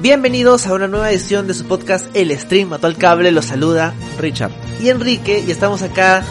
[0.00, 3.46] Bienvenidos a una nueva edición de su podcast El Stream, a todo el cable, los
[3.46, 6.24] saluda Richard y Enrique y estamos acá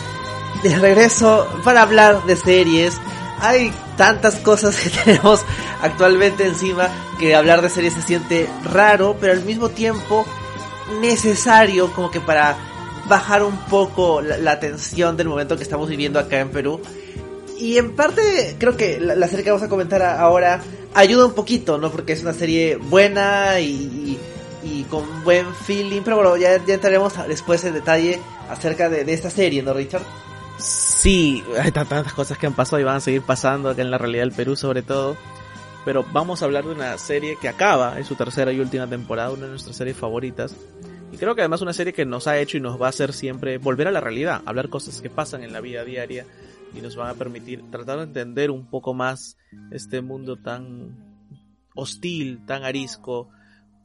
[0.64, 2.98] de regreso para hablar de series.
[3.42, 5.42] Hay tantas cosas que tenemos
[5.82, 6.88] actualmente encima
[7.20, 10.26] que hablar de series se siente raro, pero al mismo tiempo
[11.02, 12.56] necesario como que para
[13.10, 16.80] bajar un poco la, tensión del momento que estamos viviendo acá en Perú.
[17.60, 20.62] Y en parte creo que la serie que vamos a comentar ahora
[20.94, 21.92] ayuda un poquito, ¿no?
[21.92, 24.18] Porque es una serie buena y,
[24.64, 26.02] y, con buen feeling.
[26.02, 28.20] Pero bueno, ya, ya entraremos después en detalle
[28.50, 30.04] acerca de, esta serie, ¿no, Richard?
[30.60, 33.98] Sí, hay tantas cosas que han pasado y van a seguir pasando acá en la
[33.98, 35.16] realidad del Perú sobre todo.
[35.86, 39.32] Pero vamos a hablar de una serie que acaba en su tercera y última temporada,
[39.32, 40.54] una de nuestras series favoritas.
[41.14, 43.14] Y creo que además una serie que nos ha hecho y nos va a hacer
[43.14, 46.26] siempre volver a la realidad, hablar cosas que pasan en la vida diaria
[46.74, 49.38] y nos van a permitir tratar de entender un poco más
[49.72, 50.96] este mundo tan
[51.76, 53.30] hostil, tan arisco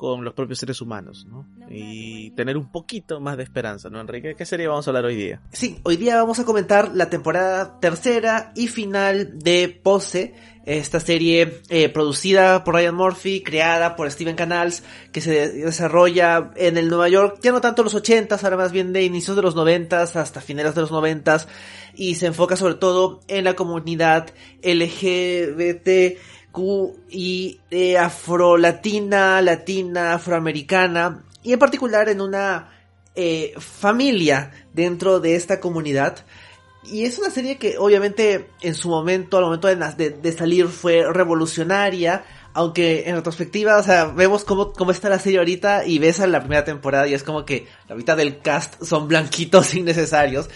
[0.02, 1.46] con los propios seres humanos, ¿no?
[1.70, 4.34] Y tener un poquito más de esperanza, ¿no, Enrique?
[4.34, 5.40] ¿Qué serie vamos a hablar hoy día?
[5.52, 11.60] Sí, hoy día vamos a comentar la temporada tercera y final de Pose, esta serie
[11.68, 17.08] eh, producida por Ryan Murphy, creada por Steven Canals, que se desarrolla en el Nueva
[17.08, 20.40] York, ya no tanto los 80 ahora más bien de inicios de los 90 hasta
[20.40, 21.46] finales de los 90
[21.94, 24.30] y se enfoca sobre todo en la comunidad
[24.62, 26.58] LGBTQ
[27.10, 32.70] y eh, afrolatina, latina, afroamericana y en particular en una
[33.14, 36.24] eh, familia dentro de esta comunidad.
[36.84, 41.04] Y es una serie que obviamente en su momento, al momento de, de salir, fue
[41.12, 46.20] revolucionaria aunque en retrospectiva, o sea, vemos cómo, cómo está la serie ahorita y ves
[46.20, 50.50] a la primera temporada y es como que la mitad del cast son blanquitos innecesarios.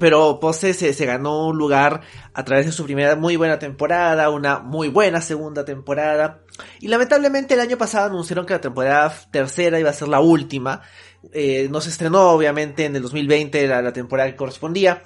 [0.00, 2.00] Pero Pose se, se ganó un lugar
[2.34, 6.42] a través de su primera muy buena temporada, una muy buena segunda temporada.
[6.80, 10.82] Y lamentablemente el año pasado anunciaron que la temporada tercera iba a ser la última.
[11.32, 15.02] Eh, no se estrenó obviamente en el 2020 la, la temporada que correspondía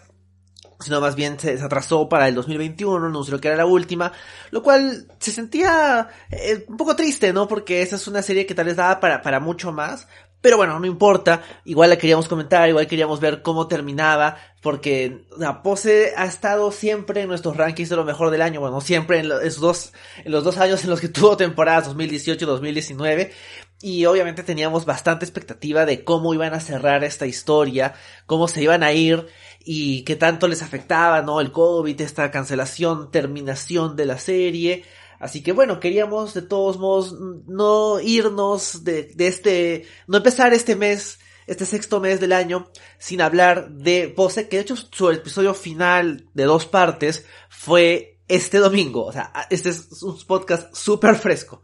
[0.83, 4.13] sino más bien se atrasó para el 2021, anunció que era la última,
[4.51, 7.49] lo cual se sentía eh, un poco triste, ¿no?
[7.49, 10.09] Porque esa es una serie que tal vez daba para, para mucho más,
[10.43, 15.63] pero bueno, no importa, igual la queríamos comentar, igual queríamos ver cómo terminaba, porque la
[15.63, 19.29] Pose ha estado siempre en nuestros rankings de lo mejor del año, bueno, siempre en,
[19.29, 19.93] los dos,
[20.25, 23.33] en los dos años en los que tuvo temporadas, 2018 y 2019,
[23.81, 27.95] y obviamente teníamos bastante expectativa de cómo iban a cerrar esta historia,
[28.27, 29.27] cómo se iban a ir,
[29.65, 31.41] y qué tanto les afectaba, ¿no?
[31.41, 34.85] El COVID, esta cancelación, terminación de la serie.
[35.23, 37.15] Así que bueno, queríamos de todos modos
[37.47, 43.21] no irnos de, de este, no empezar este mes, este sexto mes del año, sin
[43.21, 49.05] hablar de Pose, que de hecho su episodio final de dos partes fue este domingo.
[49.05, 51.63] O sea, este es un podcast súper fresco.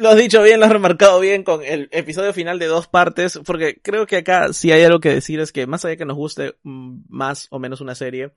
[0.00, 3.40] Lo has dicho bien, lo has remarcado bien con el episodio final de dos partes,
[3.44, 6.16] porque creo que acá si hay algo que decir es que más allá que nos
[6.16, 8.30] guste mm, más o menos una serie,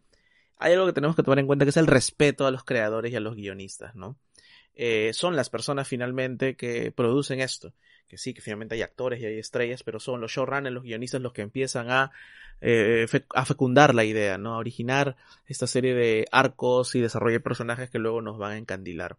[0.57, 3.11] hay algo que tenemos que tomar en cuenta que es el respeto a los creadores
[3.11, 4.17] y a los guionistas, ¿no?
[4.83, 7.71] Eh, son las personas finalmente que producen esto.
[8.07, 11.21] Que sí, que finalmente hay actores y hay estrellas, pero son los showrunners, los guionistas
[11.21, 12.11] los que empiezan a,
[12.61, 13.05] eh,
[13.35, 14.55] a fecundar la idea, ¿no?
[14.55, 18.57] A originar esta serie de arcos y desarrollo de personajes que luego nos van a
[18.57, 19.17] encandilar.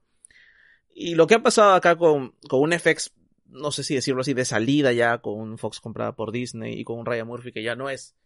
[0.93, 3.13] Y lo que ha pasado acá con, con un FX,
[3.47, 6.83] no sé si decirlo así, de salida ya, con un Fox comprada por Disney y
[6.83, 8.17] con un Ryan Murphy que ya no es,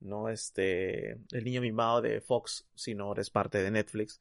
[0.00, 4.20] no este, el niño mimado de Fox, sino ahora es parte de Netflix.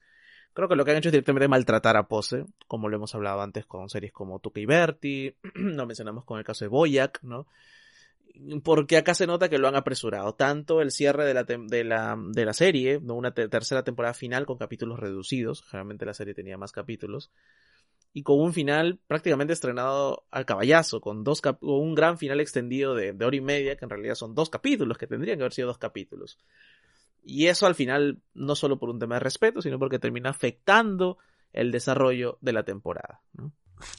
[0.59, 3.39] Creo que lo que han hecho es directamente maltratar a Pose, como lo hemos hablado
[3.39, 7.47] antes con series como Tuca y Bertie, lo mencionamos con el caso de Boyac, ¿no?
[8.61, 10.35] Porque acá se nota que lo han apresurado.
[10.35, 13.13] Tanto el cierre de la, de la, de la serie, ¿no?
[13.13, 17.31] una tercera temporada final con capítulos reducidos, generalmente la serie tenía más capítulos,
[18.11, 23.11] y con un final prácticamente estrenado al caballazo, con dos un gran final extendido de,
[23.11, 25.77] hora y media, que en realidad son dos capítulos, que tendrían que haber sido dos
[25.77, 26.37] capítulos.
[27.23, 31.17] Y eso al final, no solo por un tema de respeto, sino porque termina afectando
[31.53, 33.21] el desarrollo de la temporada.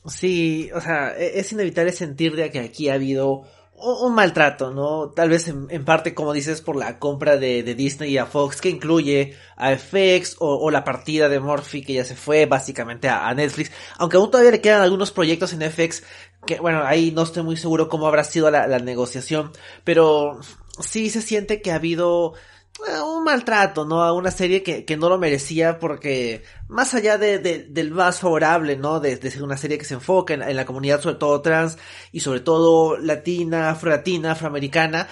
[0.07, 3.45] Sí, o sea, e-, es inevitable sentir de que aquí ha habido
[3.83, 5.11] un maltrato, ¿no?
[5.11, 9.37] Tal vez en, parte, como dices, por la compra de, Disney a Fox, que incluye
[9.57, 13.73] a FX o, la partida de Morphy que ya se fue básicamente a, Netflix.
[13.97, 16.03] Aunque aún todavía le quedan algunos proyectos en FX,
[16.47, 19.53] que bueno, ahí no estoy muy seguro cómo habrá sido la negociación,
[19.83, 20.41] pero
[20.81, 22.35] sí se siente que ha habido
[23.05, 24.03] un maltrato, ¿no?
[24.03, 28.77] A una serie que, que no lo merecía porque más allá de, del más favorable,
[28.77, 29.01] ¿no?
[29.01, 31.79] De, ser una serie que se enfoca en, la comunidad sobre todo trans
[32.13, 35.09] y sobre todo latina, afro-latina, afroamericana,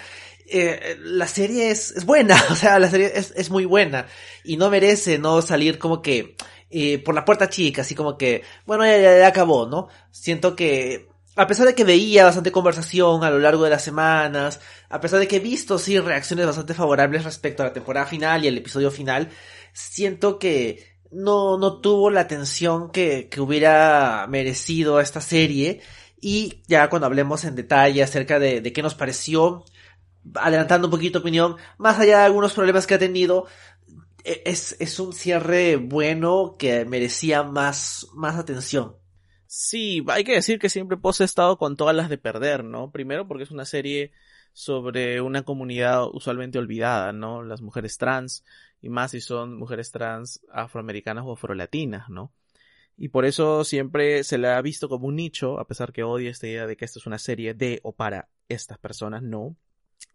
[0.51, 4.07] eh, la serie es, es buena, o sea, la serie es, es muy buena
[4.45, 5.43] y no merece, ¿no?
[5.43, 6.37] Salir como que
[6.71, 9.89] eh, por la puerta chica, así como que, bueno, ya, ya, ya acabó, ¿no?
[10.11, 11.09] Siento que
[11.39, 15.21] a pesar de que veía bastante conversación a lo largo de las semanas, a pesar
[15.21, 18.59] de que he visto sí reacciones bastante favorables respecto a la temporada final y el
[18.59, 19.29] episodio final,
[19.73, 25.81] siento que no, no tuvo la atención que, que hubiera merecido esta serie.
[26.21, 29.65] Y ya cuando hablemos en detalle acerca de, de qué nos pareció,
[30.35, 33.47] adelantando un poquito opinión, más allá de algunos problemas que ha tenido,
[34.25, 38.97] e, es, es un cierre bueno que merecía más, más atención.
[39.51, 42.91] Sí, hay que decir que siempre Pose ha estado con todas las de perder, ¿no?
[42.91, 44.13] Primero porque es una serie
[44.53, 47.43] sobre una comunidad usualmente olvidada, ¿no?
[47.43, 48.45] Las mujeres trans,
[48.83, 52.31] y más si son mujeres trans afroamericanas o afrolatinas, ¿no?
[52.99, 56.31] Y por eso siempre se le ha visto como un nicho, a pesar que odia
[56.31, 59.57] esta idea de que esto es una serie de o para estas personas, no.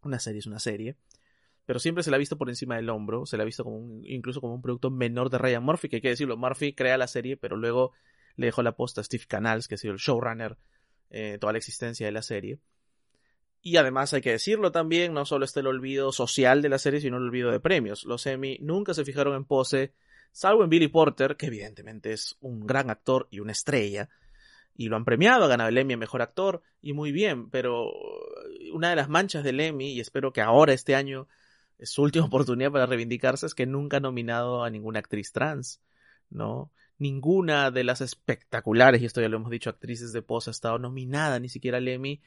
[0.03, 0.95] Una serie es una serie.
[1.65, 3.79] Pero siempre se la ha visto por encima del hombro, se la ha visto como
[4.03, 7.07] incluso como un producto menor de Ryan Murphy, que hay que decirlo, Murphy crea la
[7.07, 7.93] serie, pero luego
[8.35, 10.57] le dejó la posta a Steve Canals, que ha sido el showrunner
[11.09, 12.59] eh, toda la existencia de la serie.
[13.61, 16.99] Y además hay que decirlo también, no solo está el olvido social de la serie,
[16.99, 18.03] sino el olvido de premios.
[18.03, 19.93] Los Emmy nunca se fijaron en pose,
[20.31, 24.09] salvo en Billy Porter, que evidentemente es un gran actor y una estrella,
[24.75, 27.91] y lo han premiado, ha ganado el Emmy a Mejor Actor, y muy bien, pero
[28.73, 31.27] una de las manchas del Emmy, y espero que ahora este año
[31.77, 35.81] es su última oportunidad para reivindicarse, es que nunca ha nominado a ninguna actriz trans,
[36.29, 36.71] ¿no?
[37.03, 40.79] Ninguna de las espectaculares, y esto ya lo hemos dicho, actrices de pos ha estado
[40.79, 42.21] nominada ni siquiera al Emmy.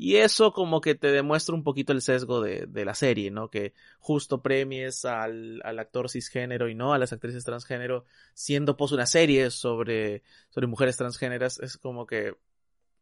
[0.00, 3.50] Y eso como que te demuestra un poquito el sesgo de, de la serie, ¿no?
[3.50, 8.92] Que justo premies al, al, actor cisgénero y no a las actrices transgénero, siendo pos
[8.92, 12.36] una serie sobre, sobre mujeres transgéneras, es como que,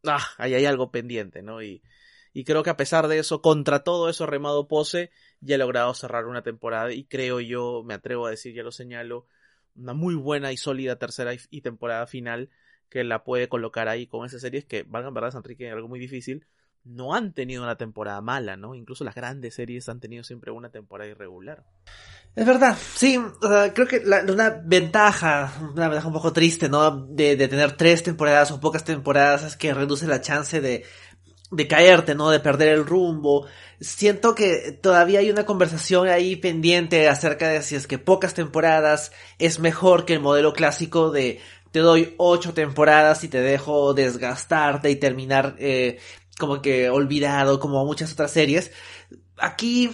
[0.05, 1.61] ah, ahí hay algo pendiente, ¿no?
[1.61, 1.83] Y,
[2.33, 5.93] y creo que a pesar de eso, contra todo eso, Remado Pose ya ha logrado
[5.93, 9.27] cerrar una temporada y creo yo, me atrevo a decir, ya lo señalo,
[9.77, 12.49] una muy buena y sólida tercera y, temporada final
[12.89, 16.45] que la puede colocar ahí con esas series que, valgan verdad, Santrique, algo muy difícil,
[16.83, 18.73] no han tenido una temporada mala, ¿no?
[18.73, 21.65] Incluso las grandes series han tenido siempre una temporada irregular.
[22.35, 23.19] Es verdad, sí,
[23.73, 26.91] creo que la, una ventaja, una ventaja un poco triste, ¿no?
[27.07, 30.85] De, de, tener tres temporadas o pocas temporadas es que reduce la chance de,
[31.51, 32.29] de caerte, ¿no?
[32.29, 33.47] De perder el rumbo.
[33.79, 39.11] Siento que todavía hay una conversación ahí pendiente acerca de si es que pocas temporadas
[39.39, 41.39] es mejor que el modelo clásico de
[41.71, 45.99] te doy ocho temporadas y te dejo desgastarte y terminar eh,
[46.39, 48.71] como que olvidado como muchas otras series.
[49.37, 49.91] Aquí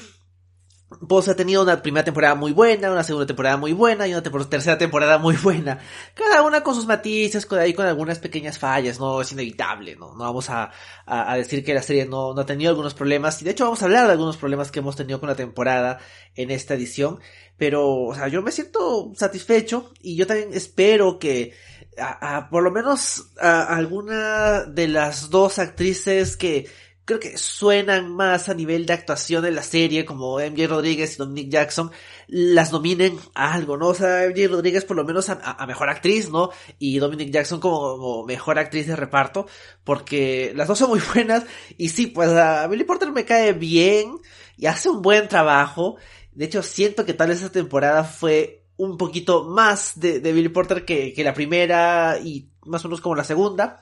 [1.08, 4.22] pues ha tenido una primera temporada muy buena, una segunda temporada muy buena y una
[4.22, 5.80] tercera temporada muy buena.
[6.14, 10.14] Cada una con sus matices, con ahí con algunas pequeñas fallas, no es inevitable, no,
[10.14, 10.72] no vamos a,
[11.06, 13.42] a, decir que la serie no, no, ha tenido algunos problemas.
[13.42, 16.00] Y de hecho vamos a hablar de algunos problemas que hemos tenido con la temporada
[16.36, 17.20] en esta edición.
[17.58, 21.54] Pero, o sea, yo me siento satisfecho y yo también espero que
[21.98, 26.68] a, a por lo menos a alguna de las dos actrices que
[27.06, 31.18] creo que suenan más a nivel de actuación en la serie, como MJ Rodríguez y
[31.18, 31.92] Dominic Jackson,
[32.28, 33.90] las nominen a algo, ¿no?
[33.90, 36.52] O sea, MJ Rodríguez por lo menos a, mejor actriz, ¿no?
[36.80, 39.48] Y Dominic Jackson como, mejor actriz de reparto,
[39.84, 41.46] porque las dos son muy buenas,
[41.78, 44.20] y sí, pues a Billy Porter me cae bien,
[44.58, 45.98] y hace un buen trabajo,
[46.32, 50.86] de hecho siento que tal vez esta temporada fue un poquito más de, Billy Porter
[50.86, 53.80] que, que la primera, y más o menos como la segunda,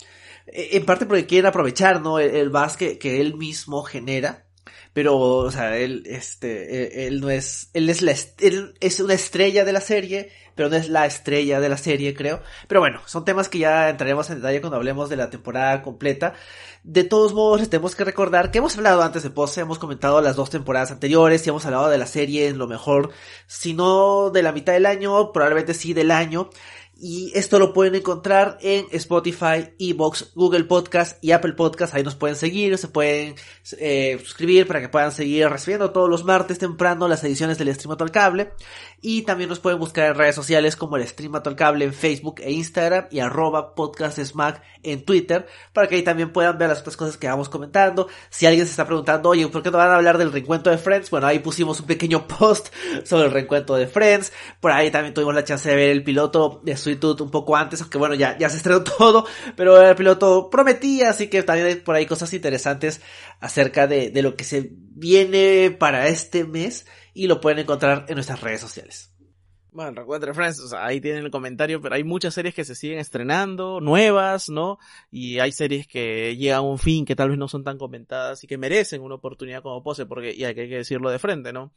[0.54, 2.20] en parte porque quiere aprovechar, ¿no?
[2.20, 4.46] El, básquet que él mismo genera.
[4.94, 9.64] Pero, o sea, él, este, él, no es, él es la, él es una estrella
[9.64, 12.42] de la serie, pero no es la estrella de la serie, creo.
[12.68, 16.34] Pero bueno, son temas que ya entraremos en detalle cuando hablemos de la temporada completa.
[16.84, 20.20] De todos modos, les tenemos que recordar que hemos hablado antes de Pose, hemos comentado
[20.20, 23.12] las dos temporadas anteriores y hemos hablado de la serie en lo mejor,
[23.48, 26.50] si no de la mitad del año, probablemente sí del año.
[27.04, 31.96] Y esto lo pueden encontrar en Spotify, Evox, Google Podcast y Apple Podcast.
[31.96, 33.34] Ahí nos pueden seguir, se pueden
[33.80, 37.98] eh, suscribir para que puedan seguir recibiendo todos los martes temprano las ediciones del Stream
[38.00, 38.54] al Cable.
[39.02, 42.36] Y también nos pueden buscar en redes sociales como el Stream al Cable en Facebook
[42.40, 46.82] e Instagram y arroba podcast smack en Twitter para que ahí también puedan ver las
[46.82, 48.10] otras cosas que vamos comentando.
[48.30, 50.78] Si alguien se está preguntando, oye, ¿por qué no van a hablar del reencuentro de
[50.78, 51.10] Friends?
[51.10, 52.68] Bueno, ahí pusimos un pequeño post
[53.06, 54.32] sobre el reencuentro de Friends.
[54.60, 57.82] Por ahí también tuvimos la chance de ver el piloto de Sweet Un poco antes,
[57.82, 61.76] aunque bueno, ya, ya se estrenó todo, pero el piloto prometía, así que también hay
[61.76, 63.02] por ahí cosas interesantes
[63.40, 68.16] acerca de, de lo que se viene para este mes y lo pueden encontrar en
[68.16, 69.12] nuestras redes sociales.
[69.74, 73.00] Bueno, recuerden, Friends, o ahí tienen el comentario, pero hay muchas series que se siguen
[73.00, 74.80] estrenando, nuevas, ¿no?
[75.10, 78.44] Y hay series que llegan a un fin que tal vez no son tan comentadas
[78.44, 81.72] y que merecen una oportunidad como pose, porque, y hay que decirlo de frente, ¿no?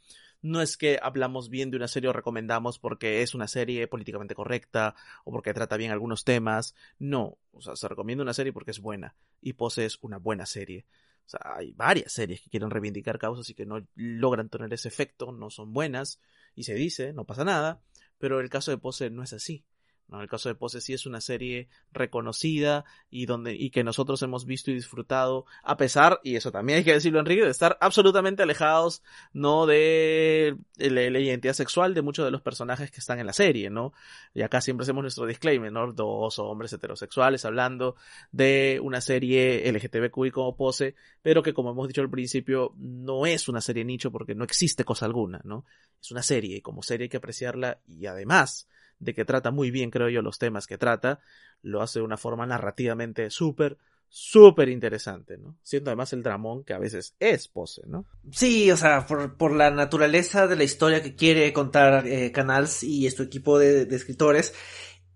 [0.45, 4.35] No es que hablamos bien de una serie o recomendamos porque es una serie políticamente
[4.35, 6.75] correcta o porque trata bien algunos temas.
[6.99, 10.45] No, o sea, se recomienda una serie porque es buena y Pose es una buena
[10.45, 10.85] serie.
[11.25, 14.87] O sea, hay varias series que quieren reivindicar causas y que no logran tener ese
[14.87, 16.19] efecto, no son buenas
[16.53, 17.81] y se dice, no pasa nada,
[18.19, 19.65] pero el caso de Pose no es así.
[20.07, 20.21] ¿No?
[20.21, 24.45] El caso de Pose sí es una serie reconocida y donde y que nosotros hemos
[24.45, 28.43] visto y disfrutado a pesar y eso también hay que decirlo Enrique de estar absolutamente
[28.43, 29.01] alejados
[29.33, 33.69] no de la, identidad sexual de muchos de los personajes que están en la serie
[33.69, 33.93] no
[34.33, 37.95] y acá siempre hacemos nuestro disclaimer no dos hombres heterosexuales hablando
[38.31, 43.47] de una serie LGTBQI como Pose pero que como hemos dicho al principio no es
[43.47, 45.65] una serie nicho porque no existe cosa alguna no
[45.99, 48.67] es una serie y como serie hay que apreciarla y además
[48.99, 51.19] de que trata muy bien, creo yo, los temas que trata,
[51.61, 53.77] lo hace de una forma narrativamente súper,
[54.09, 55.57] súper interesante, ¿no?
[55.61, 58.05] Siendo además el dramón que a veces es pose, ¿no?
[58.31, 62.83] Sí, o sea, por, por la naturaleza de la historia que quiere contar eh, Canals
[62.83, 64.53] y su equipo de, escritores,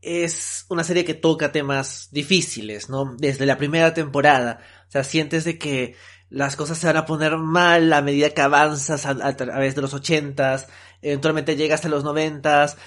[0.01, 3.15] es una serie que toca temas difíciles, ¿no?
[3.17, 4.59] Desde la primera temporada.
[4.87, 5.95] O sea, sientes de que
[6.29, 9.81] las cosas se van a poner mal a medida que avanzas a, a través de
[9.81, 10.67] los ochentas,
[11.01, 12.77] eventualmente llega hasta los noventas,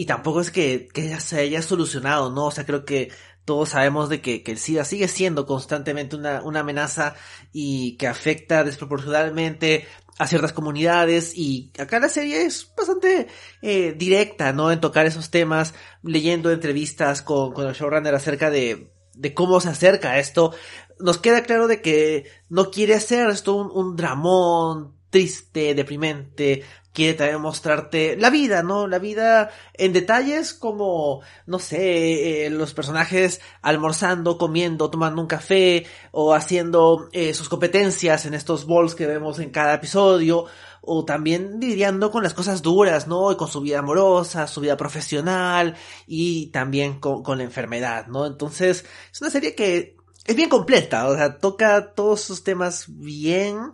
[0.00, 2.46] y tampoco es que, que se haya solucionado, ¿no?
[2.46, 3.12] O sea, creo que
[3.44, 7.16] todos sabemos de que, que el SIDA sigue siendo constantemente una, una amenaza
[7.52, 13.26] y que afecta desproporcionalmente a ciertas comunidades y acá la serie es bastante
[13.60, 14.72] eh, directa, ¿no?
[14.72, 19.68] En tocar esos temas, leyendo entrevistas con, con el showrunner acerca de, de cómo se
[19.68, 20.54] acerca esto.
[20.98, 27.14] Nos queda claro de que no quiere hacer esto un, un dramón triste, deprimente, quiere
[27.14, 28.86] también mostrarte la vida, ¿no?
[28.86, 35.86] La vida en detalles como, no sé, eh, los personajes almorzando, comiendo, tomando un café
[36.10, 40.46] o haciendo eh, sus competencias en estos balls que vemos en cada episodio
[40.82, 43.30] o también lidiando con las cosas duras, ¿no?
[43.32, 45.76] Y con su vida amorosa, su vida profesional
[46.06, 48.26] y también con, con la enfermedad, ¿no?
[48.26, 53.72] Entonces, es una serie que es bien completa, o sea, toca todos sus temas bien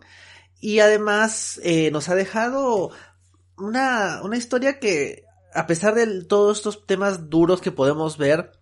[0.60, 2.90] y además eh, nos ha dejado
[3.56, 8.52] una, una historia que, a pesar de todos estos temas duros que podemos ver,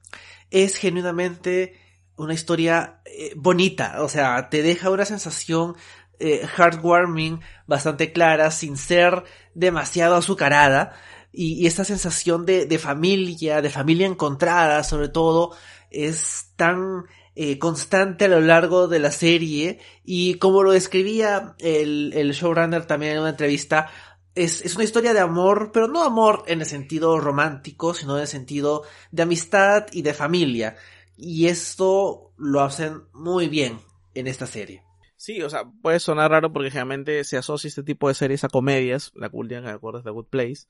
[0.51, 1.81] es genuinamente
[2.17, 4.03] una historia eh, bonita.
[4.03, 5.77] O sea, te deja una sensación
[6.19, 9.25] eh, heartwarming bastante clara, sin ser
[9.55, 10.95] demasiado azucarada.
[11.33, 15.57] Y, y esta sensación de, de, familia, de familia encontrada, sobre todo,
[15.91, 19.79] es tan eh, constante a lo largo de la serie.
[20.05, 23.91] Y como lo describía el, el showrunner también en una entrevista,
[24.35, 28.23] es, es, una historia de amor, pero no amor en el sentido romántico, sino en
[28.23, 30.77] el sentido de amistad y de familia.
[31.17, 33.79] Y esto lo hacen muy bien
[34.15, 34.83] en esta serie.
[35.17, 38.49] Sí, o sea, puede sonar raro porque generalmente se asocia este tipo de series a
[38.49, 40.67] comedias, la cool que acuerdas de Good Place,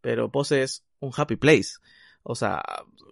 [0.00, 1.78] pero Pose es un happy place.
[2.28, 2.60] O sea,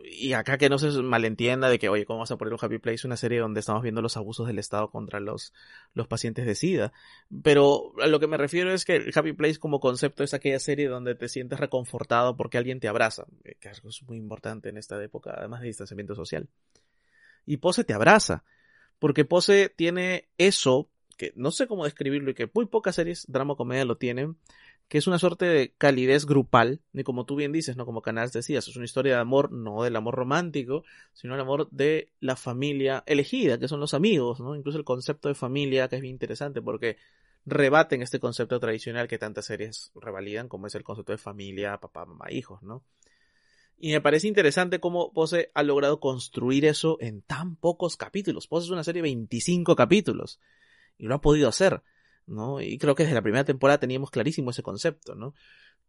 [0.03, 2.79] y acá que no se malentienda de que, oye, ¿cómo vas a poner un Happy
[2.79, 3.07] Place?
[3.07, 5.53] Una serie donde estamos viendo los abusos del Estado contra los,
[5.93, 6.93] los pacientes de SIDA.
[7.45, 10.59] Pero a lo que me refiero es que el Happy Place como concepto es aquella
[10.59, 14.79] serie donde te sientes reconfortado porque alguien te abraza, eh, que es muy importante en
[14.79, 16.49] esta época, además de distanciamiento social.
[17.47, 18.43] Y Pose te abraza,
[18.99, 23.55] porque Pose tiene eso, que no sé cómo describirlo y que muy pocas series drama
[23.55, 24.39] comedia lo tienen,
[24.95, 27.85] que es una suerte de calidez grupal, y como tú bien dices, ¿no?
[27.85, 31.69] Como Canals decías, es una historia de amor, no del amor romántico, sino el amor
[31.73, 34.55] de la familia elegida, que son los amigos, ¿no?
[34.55, 36.97] Incluso el concepto de familia, que es bien interesante, porque
[37.45, 42.05] rebaten este concepto tradicional que tantas series revalidan, como es el concepto de familia, papá,
[42.05, 42.85] mamá, hijos, ¿no?
[43.77, 48.47] Y me parece interesante cómo Pose ha logrado construir eso en tan pocos capítulos.
[48.47, 50.39] Pose es una serie de 25 capítulos.
[50.99, 51.83] Y lo ha podido hacer.
[52.27, 52.61] ¿No?
[52.61, 55.35] Y creo que desde la primera temporada teníamos clarísimo ese concepto, ¿no?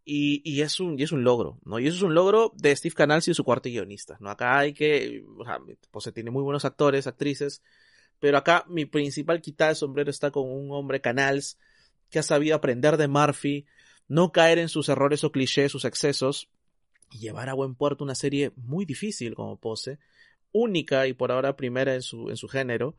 [0.03, 1.79] Y, y, es un, y es un logro, ¿no?
[1.79, 4.29] Y eso es un logro de Steve Canals y su cuarto guionista, ¿no?
[4.29, 5.43] Acá hay que, o
[5.91, 7.63] pues tiene muy buenos actores, actrices,
[8.19, 11.57] pero acá mi principal quitada de sombrero está con un hombre Canals
[12.09, 13.65] que ha sabido aprender de Murphy,
[14.07, 16.49] no caer en sus errores o clichés, sus excesos,
[17.11, 19.99] y llevar a buen puerto una serie muy difícil como Pose,
[20.51, 22.95] única y por ahora primera en su, en su género,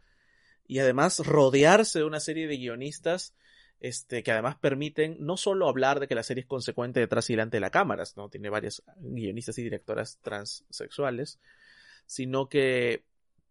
[0.66, 3.34] y además rodearse de una serie de guionistas
[3.80, 7.34] este, que además permiten no solo hablar de que la serie es consecuente detrás y
[7.34, 8.28] delante de la cámara, ¿no?
[8.28, 11.38] Tiene varias guionistas y directoras transexuales,
[12.06, 13.04] sino que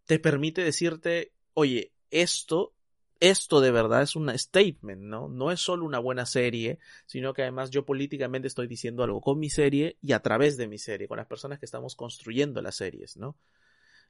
[0.05, 2.74] te permite decirte, oye, esto,
[3.19, 5.27] esto de verdad es un statement, ¿no?
[5.27, 9.39] No es solo una buena serie, sino que además yo políticamente estoy diciendo algo con
[9.39, 12.77] mi serie y a través de mi serie, con las personas que estamos construyendo las
[12.77, 13.36] series, ¿no?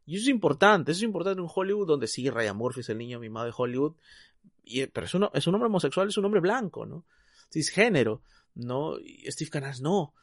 [0.06, 2.98] Y eso es importante, eso es importante en Hollywood donde sí, Ryan Murphy es el
[2.98, 3.94] niño mimado de Hollywood,
[4.64, 7.06] y, pero es un, es un hombre homosexual, es un hombre blanco, ¿no?
[7.52, 8.22] Cisgénero,
[8.56, 9.00] ¿no?
[9.00, 10.14] Y Steve Canal no.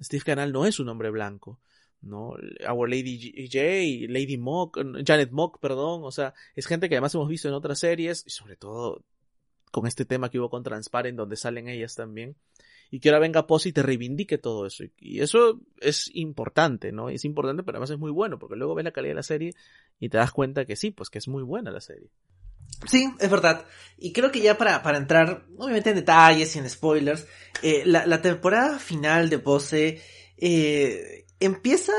[0.00, 1.58] Steve Canal no es un hombre blanco.
[2.02, 2.34] ¿no?
[2.68, 7.28] Our Lady J, Lady Mock, Janet Mock, perdón, o sea, es gente que además hemos
[7.28, 9.04] visto en otras series, y sobre todo
[9.70, 12.36] con este tema que hubo con Transparent, donde salen ellas también,
[12.92, 14.84] y que ahora venga Pose y te reivindique todo eso.
[14.98, 17.08] Y eso es importante, ¿no?
[17.08, 19.54] Es importante, pero además es muy bueno, porque luego ves la calidad de la serie
[19.98, 22.10] y te das cuenta que sí, pues que es muy buena la serie.
[22.86, 23.64] Sí, es verdad.
[23.96, 27.26] Y creo que ya para, para entrar, obviamente en detalles y en spoilers,
[27.62, 30.02] eh, la, temporada final de Pose
[30.36, 31.94] eh, empieza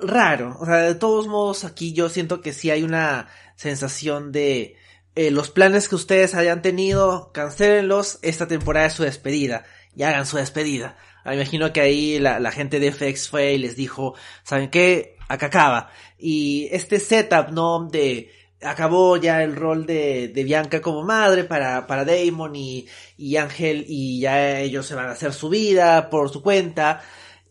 [0.00, 0.56] raro.
[0.60, 4.76] O sea, de todos modos, aquí yo siento que sí hay una sensación de
[5.16, 8.20] eh, los planes que ustedes hayan tenido, cancelenlos.
[8.22, 9.64] Esta temporada es su despedida.
[9.96, 10.96] Y hagan su despedida.
[11.24, 15.16] Me imagino que ahí la, la gente de FX fue y les dijo, ¿saben qué?
[15.28, 15.90] Acá acaba.
[16.18, 17.88] Y este setup, ¿no?
[17.90, 18.30] De
[18.62, 23.86] acabó ya el rol de, de Bianca como madre para, para Damon y, y Ángel
[23.88, 27.00] y ya ellos se van a hacer su vida por su cuenta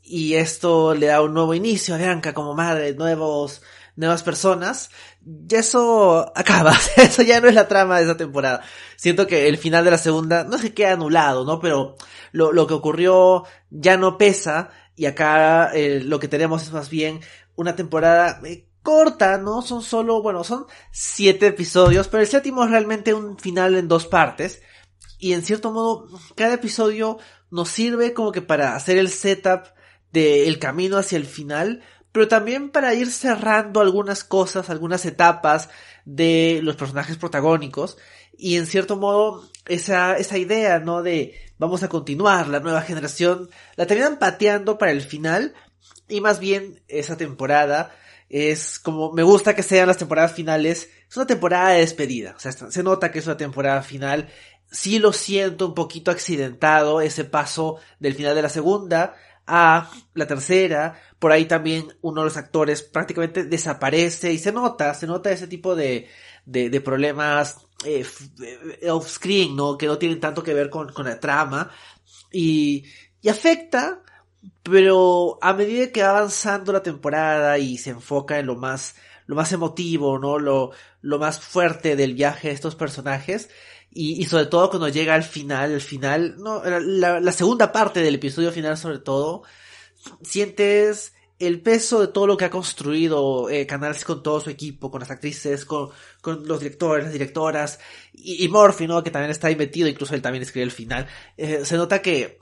[0.03, 3.61] y esto le da un nuevo inicio a Bianca como madre, nuevos,
[3.95, 4.89] nuevas personas,
[5.29, 8.61] y eso acaba, eso ya no es la trama de esa temporada.
[8.95, 11.59] Siento que el final de la segunda no se queda anulado, ¿no?
[11.59, 11.95] Pero
[12.31, 16.89] lo, lo que ocurrió ya no pesa y acá eh, lo que tenemos es más
[16.89, 17.21] bien
[17.55, 19.61] una temporada eh, corta, ¿no?
[19.61, 24.07] Son solo, bueno, son siete episodios, pero el séptimo es realmente un final en dos
[24.07, 24.61] partes.
[25.17, 27.17] Y en cierto modo, cada episodio
[27.51, 29.67] nos sirve como que para hacer el setup
[30.11, 35.69] del camino hacia el final, pero también para ir cerrando algunas cosas, algunas etapas
[36.05, 37.97] de los personajes protagónicos
[38.37, 41.03] y en cierto modo esa, esa idea, ¿no?
[41.03, 45.53] De vamos a continuar, la nueva generación, la terminan pateando para el final
[46.07, 47.91] y más bien esa temporada
[48.29, 52.39] es como me gusta que sean las temporadas finales, es una temporada de despedida, o
[52.39, 54.29] sea, se nota que es una temporada final,
[54.71, 59.15] sí lo siento un poquito accidentado ese paso del final de la segunda,
[59.49, 64.93] a la tercera, por ahí también uno de los actores prácticamente desaparece y se nota,
[64.93, 66.07] se nota ese tipo de,
[66.45, 68.05] de, de problemas eh,
[68.81, 69.77] eh, off-screen, ¿no?
[69.77, 71.71] Que no tienen tanto que ver con, con la trama
[72.31, 72.85] y,
[73.21, 74.03] y afecta,
[74.63, 79.35] pero a medida que va avanzando la temporada y se enfoca en lo más, lo
[79.35, 80.39] más emotivo, ¿no?
[80.39, 83.49] Lo, lo más fuerte del viaje de estos personajes,
[83.91, 88.01] y, y, sobre todo cuando llega al final, el final, no, la, la, segunda parte
[88.01, 89.43] del episodio final sobre todo,
[90.21, 94.91] sientes el peso de todo lo que ha construido eh, Canales con todo su equipo,
[94.91, 95.89] con las actrices, con,
[96.21, 97.79] con los directores, las directoras,
[98.13, 99.03] y, y ¿no?
[99.03, 101.07] Que también está ahí metido, incluso él también escribe el final.
[101.37, 102.39] Eh, se nota que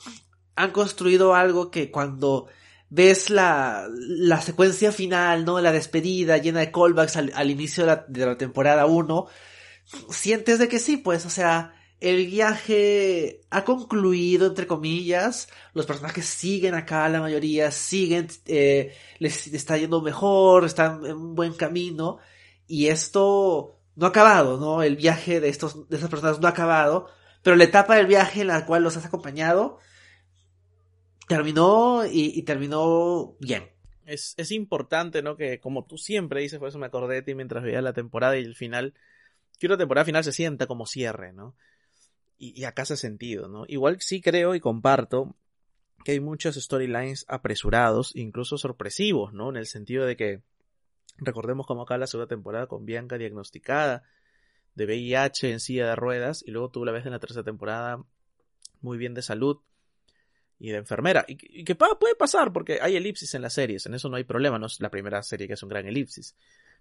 [0.56, 2.48] han construido algo que cuando
[2.90, 5.62] ves la, la secuencia final, ¿no?
[5.62, 9.28] La despedida llena de callbacks al, al inicio de la, de la temporada 1,
[10.10, 16.26] sientes de que sí, pues, o sea, el viaje ha concluido, entre comillas, los personajes
[16.26, 22.20] siguen acá, la mayoría siguen, eh, les está yendo mejor, están en un buen camino,
[22.68, 24.84] y esto no ha acabado, ¿no?
[24.84, 27.08] El viaje de estos, de esas personas no ha acabado,
[27.42, 29.80] pero la etapa del viaje en la cual los has acompañado
[31.28, 33.72] terminó y, y terminó bien.
[34.06, 35.36] Es, es importante, ¿no?
[35.36, 38.38] Que como tú siempre dices, por eso me acordé de ti mientras veía la temporada
[38.38, 38.94] y el final,
[39.60, 41.56] que una temporada final se sienta como cierre, ¿no?
[42.40, 43.66] Y, acá hace sentido, ¿no?
[43.68, 45.36] Igual sí creo y comparto
[46.06, 49.50] que hay muchos storylines apresurados, incluso sorpresivos, ¿no?
[49.50, 50.42] En el sentido de que
[51.18, 54.04] recordemos como acá la segunda temporada con Bianca diagnosticada
[54.76, 58.04] de VIH en silla de ruedas y luego tú la ves en la tercera temporada
[58.82, 59.58] muy bien de salud
[60.60, 61.26] y de enfermera.
[61.28, 64.24] Y, y que puede pasar porque hay elipsis en las series, en eso no hay
[64.24, 66.36] problema, no es la primera serie que es un gran elipsis.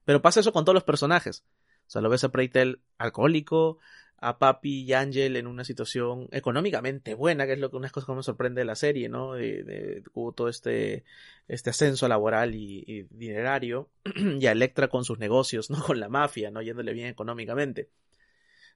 [0.04, 1.42] Pero pasa eso con todos los personajes.
[1.86, 3.78] O sea, lo ves a Preitel alcohólico,
[4.18, 8.06] a Papi y Ángel en una situación económicamente buena, que es lo que unas cosas
[8.06, 9.34] que me sorprende de la serie, ¿no?
[9.34, 11.04] De, de, hubo todo este,
[11.48, 15.82] este ascenso laboral y, y, dinerario, y a Electra con sus negocios, ¿no?
[15.84, 16.62] Con la mafia, ¿no?
[16.62, 17.90] Yéndole bien económicamente.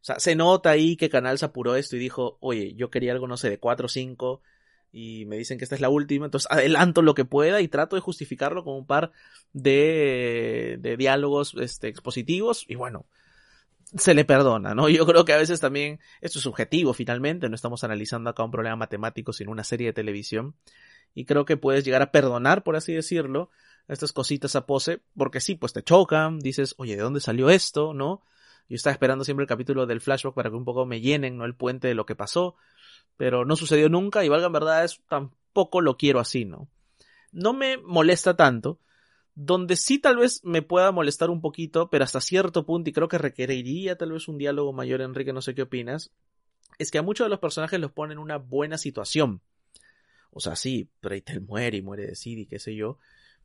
[0.01, 3.13] O sea, se nota ahí que Canal se apuró esto y dijo, oye, yo quería
[3.13, 4.43] algo, no sé, de 4 o 5,
[4.93, 7.97] y me dicen que esta es la última, entonces adelanto lo que pueda y trato
[7.97, 9.13] de justificarlo con un par
[9.53, 13.07] de, diálogos este, expositivos y bueno,
[13.97, 14.89] se le perdona, ¿no?
[14.89, 18.51] Yo creo que a veces también esto es subjetivo finalmente, no estamos analizando acá un
[18.51, 20.55] problema matemático sino una serie de televisión
[21.15, 23.51] y creo que puedes llegar a perdonar, por así decirlo,
[23.89, 27.93] estas cositas a pose, porque sí, pues te chocan, dices, oye, ¿de dónde salió esto?
[27.95, 28.23] ¿No?
[28.69, 31.45] Yo estaba esperando siempre el capítulo del flashback para que un poco me llenen, ¿no?
[31.45, 32.55] El puente de lo que pasó
[33.21, 36.71] pero no sucedió nunca y valga en verdad es, tampoco lo quiero así, ¿no?
[37.33, 38.81] No me molesta tanto,
[39.35, 43.09] donde sí tal vez me pueda molestar un poquito, pero hasta cierto punto, y creo
[43.09, 46.13] que requeriría tal vez un diálogo mayor, Enrique, no sé qué opinas,
[46.79, 49.43] es que a muchos de los personajes los ponen en una buena situación.
[50.31, 52.97] O sea, sí, Preitel muere y muere de Sidi, qué sé yo.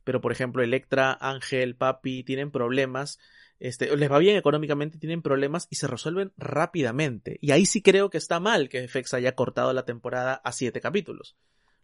[0.06, 3.18] Pero, por ejemplo, Electra, Ángel, Papi tienen problemas.
[3.58, 7.38] Este, les va bien económicamente, tienen problemas y se resuelven rápidamente.
[7.40, 10.80] Y ahí sí creo que está mal que FX haya cortado la temporada a siete
[10.80, 11.34] capítulos.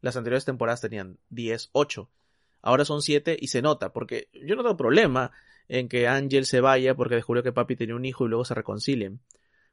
[0.02, 2.08] Las anteriores temporadas tenían 10, 8.
[2.62, 5.32] Ahora son 7 y se nota, porque yo no tengo problema
[5.66, 8.54] en que Ángel se vaya porque descubrió que papi tenía un hijo y luego se
[8.54, 9.18] reconcilien.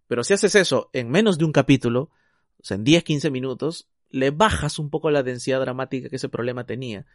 [0.07, 2.09] Pero si haces eso en menos de un capítulo,
[2.57, 6.29] o sea, en 10, 15 minutos, le bajas un poco la densidad dramática que ese
[6.29, 7.05] problema tenía.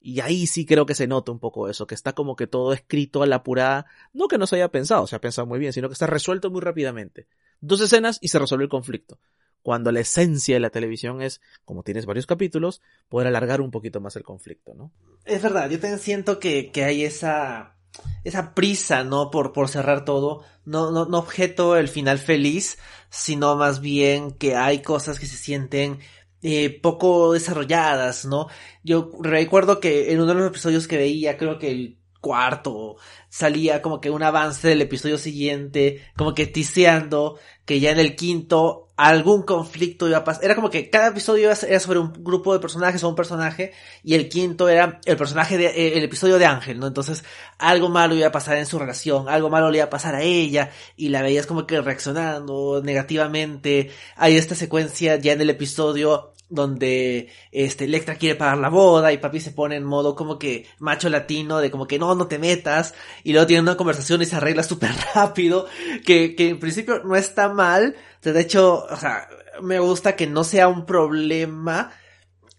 [0.00, 2.72] Y ahí sí creo que se nota un poco eso, que está como que todo
[2.72, 5.74] escrito a la apurada, no que no se haya pensado, se ha pensado muy bien,
[5.74, 7.26] sino que está resuelto muy rápidamente.
[7.60, 9.18] Dos escenas y se resuelve el conflicto.
[9.62, 14.00] Cuando la esencia de la televisión es, como tienes varios capítulos, poder alargar un poquito
[14.00, 14.90] más el conflicto, ¿no?
[15.26, 17.76] Es verdad, yo también siento que, que hay esa,
[18.24, 19.30] esa prisa, ¿no?
[19.30, 20.44] Por, por cerrar todo.
[20.64, 22.78] No, no, no objeto el final feliz,
[23.10, 25.98] sino más bien que hay cosas que se sienten
[26.42, 28.48] eh, poco desarrolladas, ¿no?
[28.82, 32.96] Yo recuerdo que en uno de los episodios que veía, creo que el cuarto
[33.28, 38.16] salía como que un avance del episodio siguiente, como que tiseando que ya en el
[38.16, 40.44] quinto algún conflicto iba a pasar.
[40.44, 43.72] Era como que cada episodio era sobre un grupo de personajes o un personaje
[44.04, 46.86] y el quinto era el personaje de, eh, el episodio de Ángel, ¿no?
[46.86, 47.24] Entonces
[47.56, 50.22] algo malo iba a pasar en su relación, algo malo le iba a pasar a
[50.22, 53.90] ella y la veías como que reaccionando negativamente.
[54.16, 59.18] Hay esta secuencia ya en el episodio donde este Electra quiere pagar la boda y
[59.18, 62.38] papi se pone en modo como que macho latino de como que no, no te
[62.38, 65.66] metas y luego tiene una conversación y se arregla súper rápido
[66.04, 69.28] que, que en principio no está mal, de hecho, o sea,
[69.62, 71.92] me gusta que no sea un problema,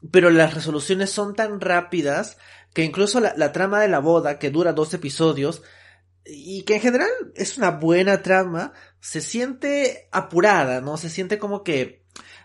[0.10, 2.38] pero las resoluciones son tan rápidas
[2.73, 5.62] que incluso la, la trama de la boda que dura dos episodios
[6.25, 10.97] y que en general es una buena trama, se siente apurada, ¿no?
[10.97, 12.00] Se siente como que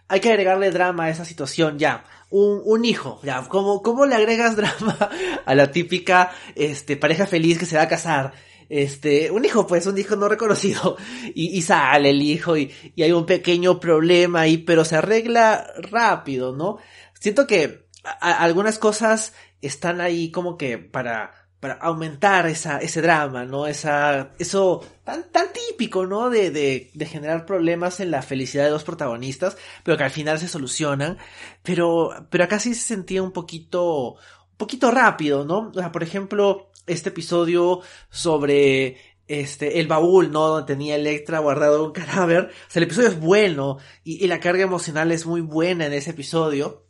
[0.08, 2.04] hay que agregarle drama a esa situación ya.
[2.30, 4.96] Un, un hijo, ya, ¿cómo, ¿cómo le agregas drama
[5.44, 8.32] a la típica este, pareja feliz que se va a casar?
[8.68, 10.96] Este, un hijo, pues, un hijo no reconocido.
[11.34, 15.66] Y, y sale el hijo y, y hay un pequeño problema ahí, pero se arregla
[15.78, 16.78] rápido, ¿no?
[17.20, 17.86] Siento que
[18.20, 23.66] algunas cosas están ahí como que para para aumentar esa, ese drama, ¿no?
[23.66, 26.30] Esa, eso tan, tan típico, ¿no?
[26.30, 30.38] De, de, de, generar problemas en la felicidad de los protagonistas, pero que al final
[30.38, 31.18] se solucionan.
[31.62, 35.70] Pero, pero acá sí se sentía un poquito, un poquito rápido, ¿no?
[35.70, 40.48] O sea, por ejemplo, este episodio sobre este, el baúl, ¿no?
[40.48, 42.50] Donde tenía Electra guardado un cadáver.
[42.68, 45.94] O sea, el episodio es bueno y, y la carga emocional es muy buena en
[45.94, 46.85] ese episodio.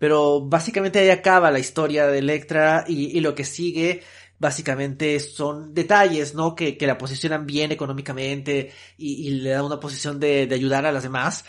[0.00, 4.02] Pero básicamente ahí acaba la historia de Electra y, lo que sigue
[4.38, 6.54] básicamente son detalles, ¿no?
[6.54, 11.02] Que, que la posicionan bien económicamente y, le dan una posición de, ayudar a las
[11.02, 11.44] demás.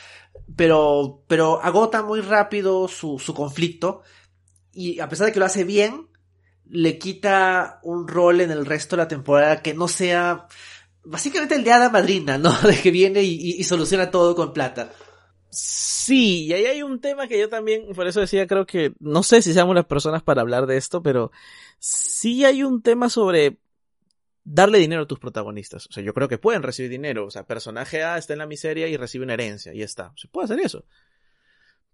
[0.58, 4.02] Pero, pero agota muy rápido su, su conflicto
[4.74, 6.10] y a pesar de que lo hace bien,
[6.70, 10.48] le quita un rol en el resto de la temporada que no sea
[11.06, 12.52] básicamente el de Hada Madrina, ¿no?
[12.68, 14.92] De que viene y, y soluciona todo con plata.
[15.52, 19.22] Sí, y ahí hay un tema que yo también, por eso decía, creo que, no
[19.22, 21.32] sé si seamos las personas para hablar de esto, pero
[21.78, 23.58] sí hay un tema sobre
[24.46, 25.88] darle dinero a tus protagonistas.
[25.88, 27.26] O sea, yo creo que pueden recibir dinero.
[27.26, 30.14] O sea, personaje A está en la miseria y recibe una herencia, y está.
[30.16, 30.86] Se puede hacer eso.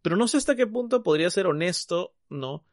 [0.03, 2.63] Pero no sé hasta qué punto podría ser honesto, ¿no?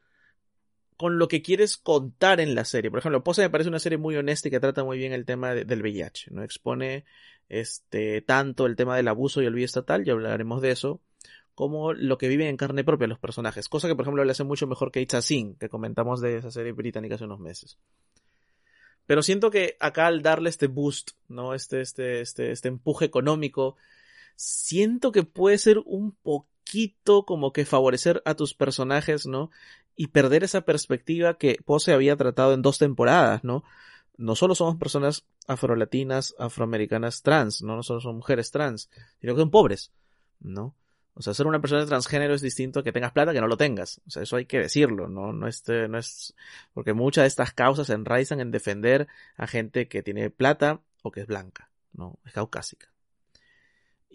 [0.98, 2.90] Con lo que quieres contar en la serie.
[2.90, 5.24] Por ejemplo, Pose me parece una serie muy honesta y que trata muy bien el
[5.24, 6.42] tema de, del VIH, ¿no?
[6.42, 7.04] Expone
[7.48, 11.00] este, tanto el tema del abuso y el olvido estatal, ya hablaremos de eso,
[11.54, 14.44] como lo que viven en carne propia los personajes, cosa que por ejemplo le hace
[14.44, 17.78] mucho mejor que It's a Sin, que comentamos de esa serie británica hace unos meses.
[19.06, 21.54] Pero siento que acá al darle este boost, ¿no?
[21.54, 23.76] Este, este, este, este empuje económico,
[24.34, 29.50] siento que puede ser un poquito como que favorecer a tus personajes, ¿no?
[29.94, 33.62] Y perder esa perspectiva que Pose había tratado en dos temporadas, ¿no?
[34.16, 37.76] No solo somos personas afrolatinas, afroamericanas trans, ¿no?
[37.76, 39.92] no solo son mujeres trans, sino que son pobres,
[40.40, 40.74] ¿no?
[41.16, 43.56] O sea, ser una persona transgénero es distinto a que tengas plata que no lo
[43.56, 44.00] tengas.
[44.06, 45.32] O sea, eso hay que decirlo, ¿no?
[45.32, 46.34] No, este, no es,
[46.72, 51.12] porque muchas de estas causas se enraizan en defender a gente que tiene plata o
[51.12, 52.18] que es blanca, ¿no?
[52.24, 52.93] Es caucásica.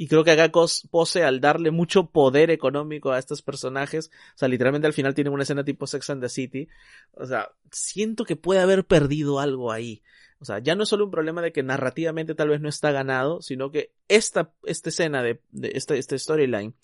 [0.02, 0.50] Y creo que acá
[0.92, 5.34] Pose, al darle mucho poder económico a estos personajes, o sea, literalmente al final tienen
[5.34, 6.70] una escena tipo Sex and the City,
[7.16, 10.02] o sea, siento que puede haber perdido algo ahí.
[10.40, 12.94] O sea, ya no es solo un problema de que narrativamente tal vez no está
[12.94, 16.76] ganado, sino que esta, esta escena de, esta, storyline,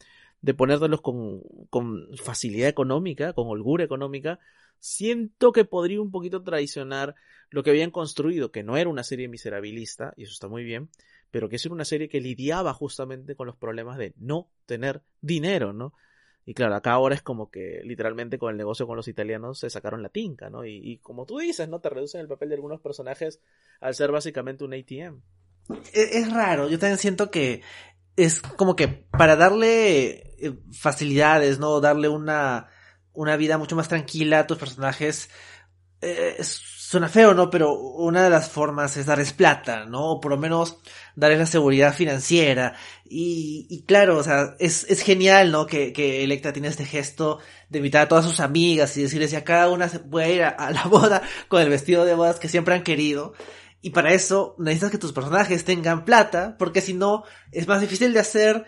[0.41, 4.39] de ponértelos con, con facilidad económica, con holgura económica,
[4.80, 7.15] siento que podría un poquito traicionar
[7.49, 10.89] lo que habían construido, que no era una serie miserabilista, y eso está muy bien,
[11.36, 15.74] pero que es una serie que lidiaba justamente con los problemas de no tener dinero,
[15.74, 15.91] ¿no?
[16.45, 19.69] Y claro, acá ahora es como que literalmente con el negocio con los italianos se
[19.69, 20.65] sacaron la tinca, ¿no?
[20.65, 21.82] Y, como tú dices, ¿no?
[21.82, 23.41] Te reducen el papel de algunos personajes
[23.82, 25.19] al ser básicamente un ATM.
[25.91, 27.63] Es, es raro, yo también siento que
[28.15, 31.82] es como que para darle eh, facilidades, ¿no?
[31.82, 32.69] Darle una,
[33.12, 35.30] una vida mucho más tranquila a tus personajes,
[36.00, 36.38] eh,
[36.95, 37.49] suena feo, ¿no?
[37.49, 40.12] Pero una de las formas es darles plata, ¿no?
[40.12, 40.77] O por lo menos
[41.15, 42.75] darles la seguridad financiera.
[43.03, 45.65] Y, claro, o sea, es, es genial, ¿no?
[45.65, 49.38] Que, que Electra tiene este gesto de invitar a todas sus amigas y decirles que
[49.38, 52.39] a cada una se puede ir a, a, la boda con el vestido de bodas
[52.39, 53.34] que siempre han querido.
[53.81, 58.13] Y para eso necesitas que tus personajes tengan plata, porque si no, es más difícil
[58.13, 58.65] de hacer,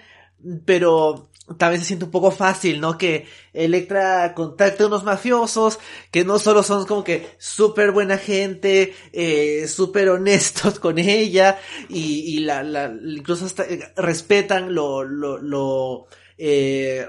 [0.65, 2.97] pero también se siente un poco fácil, ¿no?
[2.97, 5.79] Que Electra contacte a unos mafiosos
[6.11, 11.57] que no solo son como que súper buena gente, eh, súper honestos con ella
[11.87, 16.07] y, y la, la, incluso hasta respetan lo, lo, lo
[16.37, 17.07] eh,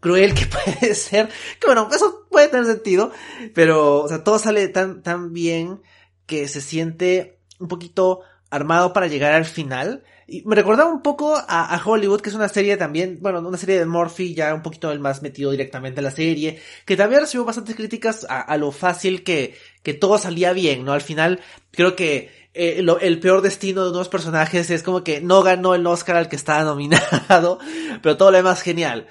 [0.00, 0.46] cruel que
[0.80, 1.28] puede ser.
[1.60, 3.12] Que bueno, eso puede tener sentido,
[3.54, 5.82] pero, o sea, todo sale tan, tan bien
[6.26, 8.20] que se siente un poquito
[8.50, 12.34] armado para llegar al final y me recordaba un poco a, a, Hollywood, que es
[12.34, 16.00] una serie también, bueno, una serie de Murphy, ya un poquito el más metido directamente
[16.00, 20.18] en la serie, que también recibió bastantes críticas a, a lo fácil que, que todo
[20.18, 20.92] salía bien, ¿no?
[20.92, 25.42] Al final, creo que eh, el peor destino de unos personajes es como que no
[25.42, 27.58] ganó el Oscar al que estaba nominado,
[28.02, 29.06] pero todo lo demás genial.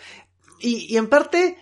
[0.60, 1.58] Y en parte,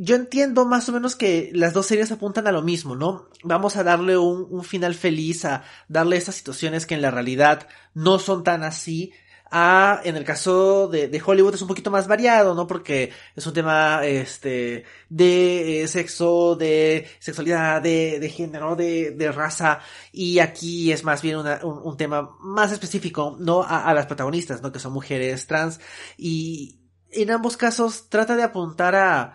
[0.00, 3.28] yo entiendo más o menos que las dos series apuntan a lo mismo, ¿no?
[3.42, 8.20] Vamos a darle un, final feliz, a darle esas situaciones que en la realidad no
[8.20, 9.12] son tan así.
[9.50, 12.66] A, en el caso de, de Hollywood es un poquito más variado, ¿no?
[12.68, 19.32] Porque es un tema, este, de eh, sexo, de sexualidad, de, de género, de, de
[19.32, 19.80] raza.
[20.12, 23.62] Y aquí es más bien un, un, tema más específico, ¿no?
[23.62, 24.70] A, a las protagonistas, ¿no?
[24.70, 25.80] Que son mujeres trans.
[26.16, 26.78] Y
[27.10, 29.34] en ambos casos trata de apuntar a,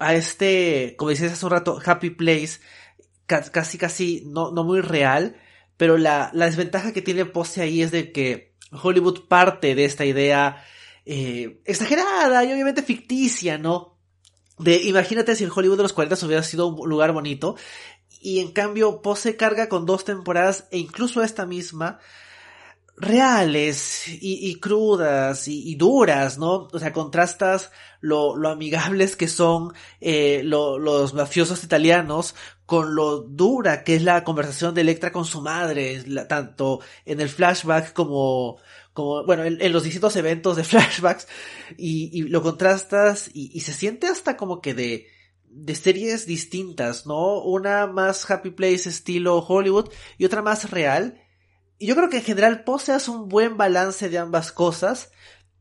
[0.00, 2.60] a este, como decías hace un rato, Happy Place,
[3.26, 5.36] casi casi no, no muy real,
[5.76, 10.04] pero la, la desventaja que tiene Pose ahí es de que Hollywood parte de esta
[10.04, 10.64] idea
[11.06, 13.98] eh, exagerada y obviamente ficticia, ¿no?
[14.58, 17.56] De imagínate si el Hollywood de los 40 hubiera sido un lugar bonito
[18.20, 21.98] y en cambio Pose carga con dos temporadas e incluso esta misma
[23.00, 26.68] reales y, crudas y, duras, ¿no?
[26.70, 32.34] O sea, contrastas lo, amigables que son eh, lo, los mafiosos italianos
[32.66, 37.30] con lo dura que es la conversación de Electra con su madre, tanto en el
[37.30, 38.58] flashback como,
[38.94, 41.26] bueno, en, los distintos eventos de flashbacks,
[41.78, 45.06] y, y lo contrastas y, y se siente hasta como que de,
[45.48, 47.40] de series distintas, ¿no?
[47.42, 51.18] Una más Happy Place estilo Hollywood y otra más real
[51.80, 55.10] y yo creo que en general Pose hace un buen balance de ambas cosas,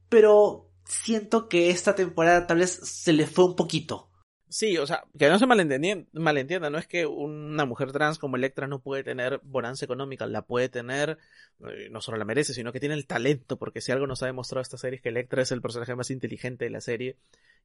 [0.10, 4.12] pero siento que esta temporada tal vez se le fue un poquito.
[4.50, 8.68] Sí, o sea, que no se malentienda, no es que una mujer trans como Electra
[8.68, 11.20] no puede tener bonanza económica, la puede tener,
[11.60, 14.26] eh, no solo la merece, sino que tiene el talento, porque si algo nos ha
[14.26, 17.16] demostrado esta serie es que Electra es el personaje más inteligente de la serie,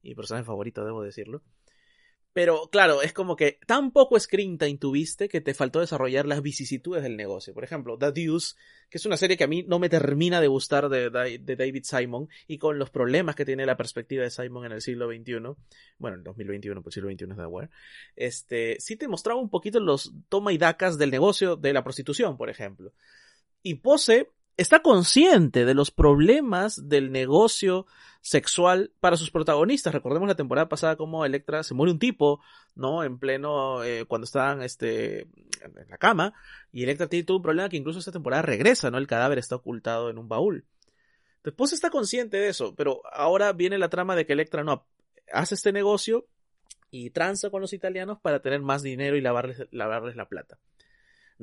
[0.02, 1.42] y personaje favorito, debo decirlo.
[2.34, 6.42] Pero claro, es como que tan poco screen time tuviste que te faltó desarrollar las
[6.42, 7.54] vicisitudes del negocio.
[7.54, 8.56] Por ejemplo, The Deuce,
[8.90, 12.28] que es una serie que a mí no me termina de gustar de, David Simon
[12.48, 15.34] y con los problemas que tiene la perspectiva de Simon en el siglo XXI,
[15.98, 17.70] bueno, en el 2021, pues el siglo XXI es de Aware,
[18.16, 22.36] este, sí te mostraba un poquito los toma y dacas del negocio de la prostitución,
[22.36, 22.92] por ejemplo.
[23.62, 27.86] Y Pose está consciente de los problemas del negocio
[28.20, 29.92] sexual para sus protagonistas.
[29.92, 32.40] Recordemos la temporada pasada como Electra se muere un tipo,
[32.74, 33.04] ¿no?
[33.04, 36.32] En pleno, eh, cuando estaban, este, en la cama,
[36.72, 38.98] y Electra tiene todo un problema que incluso esta temporada regresa, ¿no?
[38.98, 40.64] El cadáver está ocultado en un baúl.
[41.42, 44.86] Después está consciente de eso, pero ahora viene la trama de que Electra no
[45.32, 46.26] hace este negocio
[46.90, 50.58] y tranza con los italianos para tener más dinero y lavarles, lavarles la plata.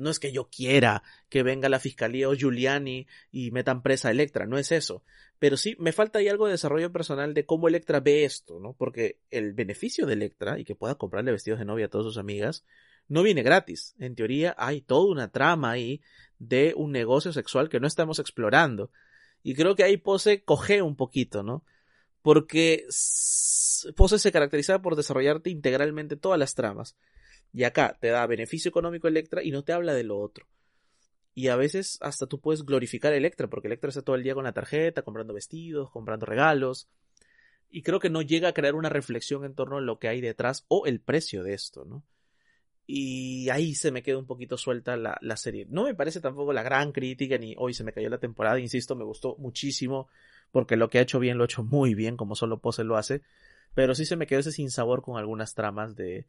[0.02, 4.10] No es que yo quiera que venga la fiscalía o Giuliani y metan presa a
[4.10, 5.02] Electra, no es eso.
[5.38, 8.74] Pero sí, me falta ahí algo de desarrollo personal de cómo Electra ve esto, ¿no?
[8.74, 12.18] Porque el beneficio de Electra y que pueda comprarle vestidos de novia a todas sus
[12.18, 12.64] amigas
[13.08, 13.94] no viene gratis.
[13.98, 16.00] En teoría hay toda una trama ahí
[16.38, 18.90] de un negocio sexual que no estamos explorando.
[19.42, 21.64] Y creo que ahí Pose coge un poquito, ¿no?
[22.22, 22.86] Porque
[23.96, 26.96] Pose se caracteriza por desarrollarte integralmente todas las tramas.
[27.52, 30.46] Y acá te da beneficio económico Electra y no te habla de lo otro.
[31.34, 34.44] Y a veces hasta tú puedes glorificar Electra, porque Electra está todo el día con
[34.44, 36.88] la tarjeta, comprando vestidos, comprando regalos.
[37.70, 40.20] Y creo que no llega a crear una reflexión en torno a lo que hay
[40.20, 42.04] detrás o el precio de esto, ¿no?
[42.86, 45.66] Y ahí se me queda un poquito suelta la, la serie.
[45.70, 48.96] No me parece tampoco la gran crítica, ni hoy se me cayó la temporada, insisto,
[48.96, 50.08] me gustó muchísimo,
[50.50, 52.96] porque lo que ha hecho bien lo ha hecho muy bien, como solo Pose lo
[52.96, 53.22] hace
[53.74, 56.26] pero sí se me quedó ese sinsabor con algunas tramas de,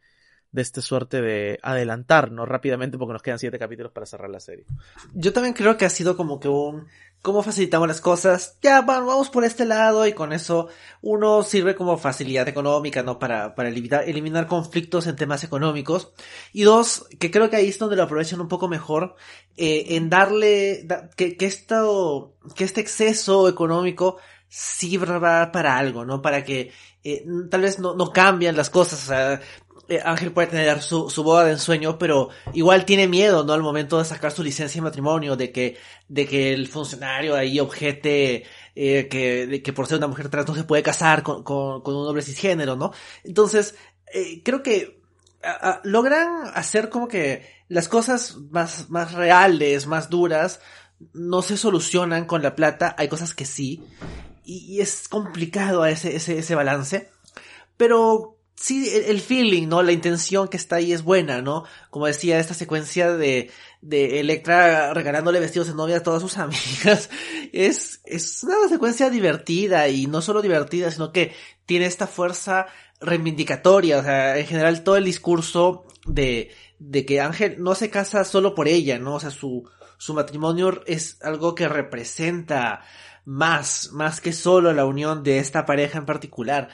[0.54, 4.66] de esta suerte de adelantarnos rápidamente porque nos quedan siete capítulos para cerrar la serie.
[5.14, 6.88] Yo también creo que ha sido como que un
[7.24, 8.58] cómo facilitamos las cosas.
[8.62, 10.68] Ya vamos por este lado y con eso
[11.02, 13.18] uno sirve como facilidad económica, ¿no?
[13.18, 16.14] Para, para eliminar, eliminar conflictos en temas económicos.
[16.52, 19.16] Y dos, que creo que ahí es donde lo aprovechan un poco mejor,
[19.58, 20.86] eh, en darle,
[21.16, 24.18] que, que esto, que este exceso económico
[24.50, 26.22] sirva para algo, ¿no?
[26.22, 26.72] Para que
[27.04, 29.42] eh, tal vez no, no cambian las cosas, o sea,
[29.90, 33.54] eh, Ángel puede tener su, su boda de ensueño, pero igual tiene miedo, ¿no?
[33.54, 37.60] Al momento de sacar su licencia de matrimonio, de que, de que el funcionario ahí
[37.60, 41.82] objete eh, que, que por ser una mujer trans no se puede casar con, con,
[41.82, 42.92] con un hombre cisgénero, ¿no?
[43.24, 43.76] Entonces,
[44.14, 45.02] eh, creo que
[45.84, 50.62] logran hacer como que las cosas más, más reales, más duras,
[51.12, 53.84] no se solucionan con la plata, hay cosas que sí,
[54.46, 57.10] y, y es complicado ese, ese, ese balance,
[57.76, 58.33] pero
[58.64, 59.84] sí, el, feeling, ¿no?
[59.84, 61.66] La intención que está ahí es buena, ¿no?
[61.90, 67.10] Como decía, esta secuencia de, de Electra regalándole vestidos de novia a todas sus amigas,
[67.52, 71.34] es, es una secuencia divertida y no solo divertida, sino que
[71.66, 72.68] tiene esta fuerza
[73.02, 78.24] reivindicatoria, o sea, en general todo el discurso de, de que Ángel no se casa
[78.24, 79.16] solo por ella, ¿no?
[79.16, 82.82] O sea, su, su matrimonio es algo que representa
[83.26, 86.70] más, más que solo la unión de esta pareja en particular.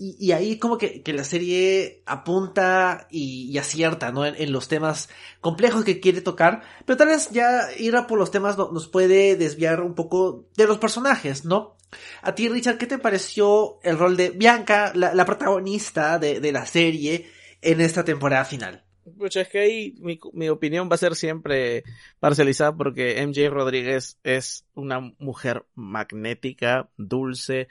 [0.00, 4.24] Y, ahí como que, que, la serie apunta y, acierta, ¿no?
[4.24, 5.08] En, los temas
[5.40, 8.86] complejos que quiere tocar, pero tal vez ya ir a por los temas no, nos
[8.86, 11.76] puede desviar un poco de los personajes, ¿no?
[12.22, 16.52] A ti, Richard, ¿qué te pareció el rol de Bianca, la, la protagonista de, de,
[16.52, 17.28] la serie,
[17.60, 18.84] en esta temporada final?
[19.16, 21.82] Pues es que ahí mi, mi opinión va a ser siempre
[22.20, 27.66] parcializada porque MJ Rodríguez es una mujer magnética, dulce,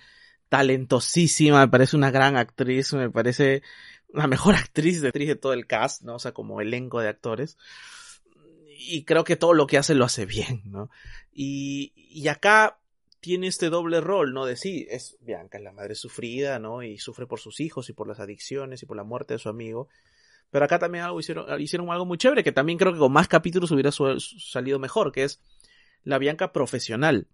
[0.49, 3.63] talentosísima, me parece una gran actriz, me parece
[4.09, 6.15] la mejor actriz de, de todo el cast, ¿no?
[6.15, 7.57] O sea, como elenco de actores.
[8.79, 10.89] Y creo que todo lo que hace lo hace bien, ¿no?
[11.33, 12.79] Y, y acá
[13.19, 14.45] tiene este doble rol, ¿no?
[14.45, 16.83] De sí, es Bianca, es la madre sufrida, ¿no?
[16.83, 19.49] Y sufre por sus hijos y por las adicciones y por la muerte de su
[19.49, 19.89] amigo.
[20.49, 23.27] Pero acá también algo hicieron, hicieron algo muy chévere, que también creo que con más
[23.27, 25.41] capítulos hubiera salido mejor, que es
[26.03, 27.27] la Bianca profesional.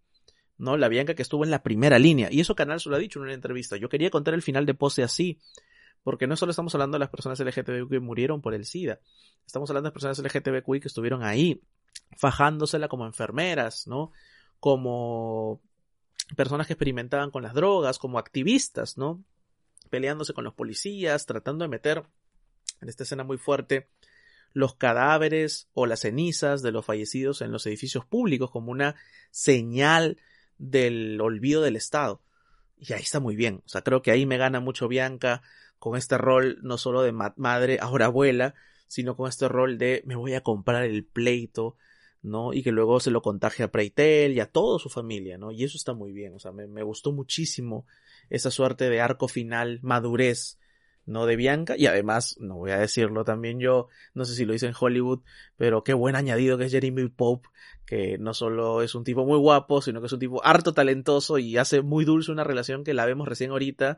[0.58, 0.78] ¿No?
[0.78, 2.30] La Bianca que estuvo en la primera línea.
[2.32, 3.78] Y eso Canal se lo ha dicho en una entrevista.
[3.78, 5.40] Yo quería contar el final de Pose así,
[6.04, 9.00] porque no solo estamos hablando de las personas LGTBQ que murieron por el SIDA,
[9.46, 11.62] estamos hablando de personas LGTBQ que estuvieron ahí,
[12.18, 14.12] fajándosela como enfermeras, ¿no?
[14.60, 15.62] Como
[16.36, 19.24] personas que experimentaban con las drogas, como activistas, ¿no?
[19.90, 22.04] Peleándose con los policías, tratando de meter
[22.82, 23.88] en esta escena muy fuerte
[24.54, 28.96] los cadáveres o las cenizas de los fallecidos en los edificios públicos como una
[29.32, 30.18] señal
[30.58, 32.22] del olvido del Estado.
[32.78, 33.62] Y ahí está muy bien.
[33.66, 35.42] O sea, creo que ahí me gana mucho Bianca
[35.80, 38.56] con este rol no solo de ma madre, ahora abuela,
[38.88, 41.78] sino con este rol de me voy a comprar el pleito,
[42.22, 42.54] ¿no?
[42.54, 45.52] Y que luego se lo contagie a Preitel y a toda su familia, ¿no?
[45.52, 46.34] Y eso está muy bien.
[46.36, 47.86] O sea, me, me gustó muchísimo
[48.30, 50.58] esa suerte de arco final, madurez,
[51.06, 54.54] no de Bianca, y además, no voy a decirlo también yo, no sé si lo
[54.54, 55.22] hice en Hollywood,
[55.58, 57.50] pero qué buen añadido que es Jeremy Pope,
[57.86, 61.38] que no solo es un tipo muy guapo, sino que es un tipo harto talentoso
[61.38, 63.98] y hace muy dulce una relación que la vemos recién ahorita,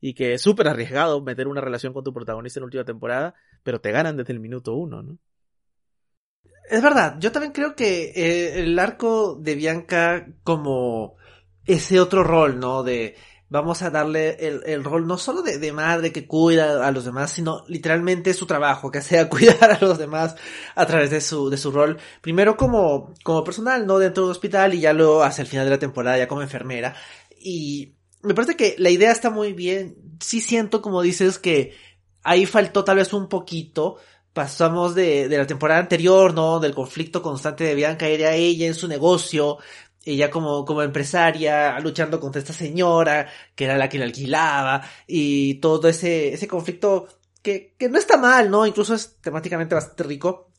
[0.00, 3.34] y que es súper arriesgado meter una relación con tu protagonista en la última temporada,
[3.62, 5.18] pero te ganan desde el minuto uno, ¿no?
[6.68, 11.16] Es verdad, yo también creo que eh, el arco de Bianca como
[11.66, 12.82] ese otro rol, ¿no?
[12.82, 13.14] De
[13.52, 17.04] vamos a darle el, el rol no solo de, de, madre que cuida a los
[17.04, 20.36] demás, sino literalmente su trabajo, que sea cuidar a los demás
[20.74, 24.72] a través de su, de su rol, primero como, como personal, no dentro del hospital
[24.72, 26.96] y ya luego hacia el final de la temporada ya como enfermera.
[27.38, 29.96] Y me parece que la idea está muy bien.
[30.20, 31.74] Sí siento, como dices, que
[32.22, 33.98] ahí faltó tal vez un poquito.
[34.32, 36.58] Pasamos de, de la temporada anterior, ¿no?
[36.58, 39.58] Del conflicto constante de Bianca, era ella en su negocio,
[40.04, 45.54] ella como, como empresaria, luchando contra esta señora, que era la que le alquilaba, y
[45.54, 47.08] todo ese, ese conflicto
[47.42, 48.66] que, que no está mal, ¿no?
[48.66, 50.50] Incluso es temáticamente bastante rico.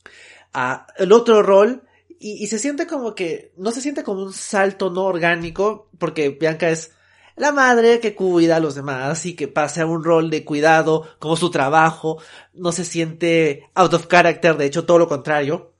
[0.54, 1.84] a el otro rol,
[2.20, 6.30] y, y, se siente como que, no se siente como un salto no orgánico, porque
[6.30, 6.91] Bianca es
[7.36, 11.08] la madre que cuida a los demás y que pase a un rol de cuidado
[11.20, 12.22] como su trabajo,
[12.54, 15.74] no se siente out of character, de hecho todo lo contrario,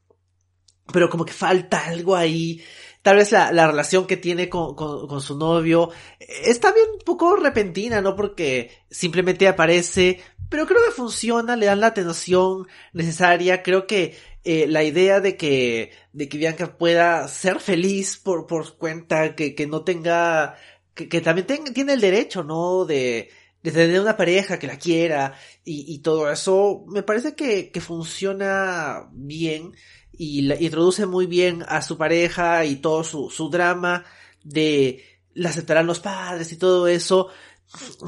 [0.92, 2.62] pero como que falta algo ahí,
[3.04, 7.06] tal vez la, la relación que tiene con, con, con, su novio está bien un
[7.06, 8.16] poco repentina, ¿no?
[8.16, 14.66] Porque simplemente aparece, pero creo que funciona, le dan la atención necesaria, creo que eh,
[14.68, 19.68] la idea de que, de que Bianca pueda ser feliz por, por cuenta, que, que
[19.68, 20.56] no tenga,
[20.96, 22.86] que, que también ten, tiene el derecho, ¿no?
[22.86, 23.30] De,
[23.64, 25.34] de tener una pareja que la quiera
[25.64, 29.74] y, todo eso, me parece que, que funciona bien
[30.18, 34.06] y la, introduce muy bien a su pareja y todo su, su drama
[34.44, 35.04] de
[35.34, 37.30] la aceptarán los padres y todo eso.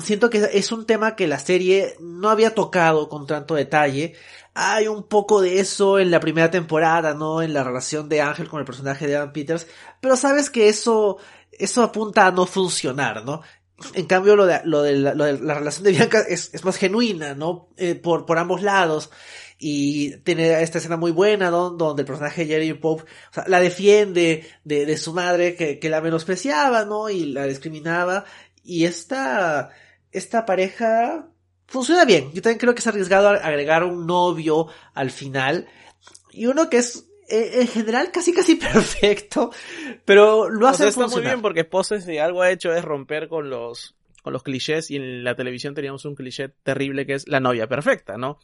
[0.04, 4.14] Siento que es un tema que la serie no había tocado con tanto detalle.
[4.54, 7.42] Hay un poco de eso en la primera temporada, ¿no?
[7.42, 9.68] En la relación de Ángel con el personaje de Evan Peters.
[10.02, 11.18] Pero sabes que eso,
[11.52, 13.42] eso apunta a no funcionar, ¿no?
[13.94, 17.70] En cambio, lo de, lo de la relación de Bianca es, es más genuina, ¿no?
[17.76, 19.10] Eh, por, por ambos lados
[19.58, 24.46] y tiene esta escena muy buena donde el personaje Jerry Pope o sea, la defiende
[24.64, 27.10] de, de su madre que, que, la menospreciaba, ¿no?
[27.10, 28.26] Y la discriminaba.
[28.64, 29.70] Y esta,
[30.12, 31.30] esta pareja
[31.68, 32.32] funciona bien.
[32.34, 35.68] Yo también creo que es arriesgado agregar un novio al final.
[36.32, 39.52] Y uno que es eh, en general casi casi perfecto,
[40.04, 43.28] pero lo hace o está muy bien porque Pose si algo ha hecho es romper
[43.30, 47.28] con los con los clichés y en la televisión teníamos un cliché terrible que es
[47.28, 48.40] la novia perfecta, ¿no?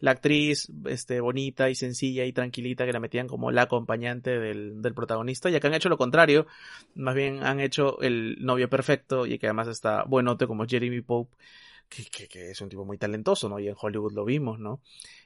[0.00, 4.82] La actriz este, bonita y sencilla y tranquilita que la metían como la acompañante del,
[4.82, 6.46] del protagonista, y acá han hecho lo contrario,
[6.94, 11.36] más bien han hecho el novio perfecto y que además está buenote como Jeremy Pope,
[11.88, 13.58] que, que, es un tipo muy talentoso, ¿no?
[13.58, 14.80] Y en Hollywood lo vimos, ¿no?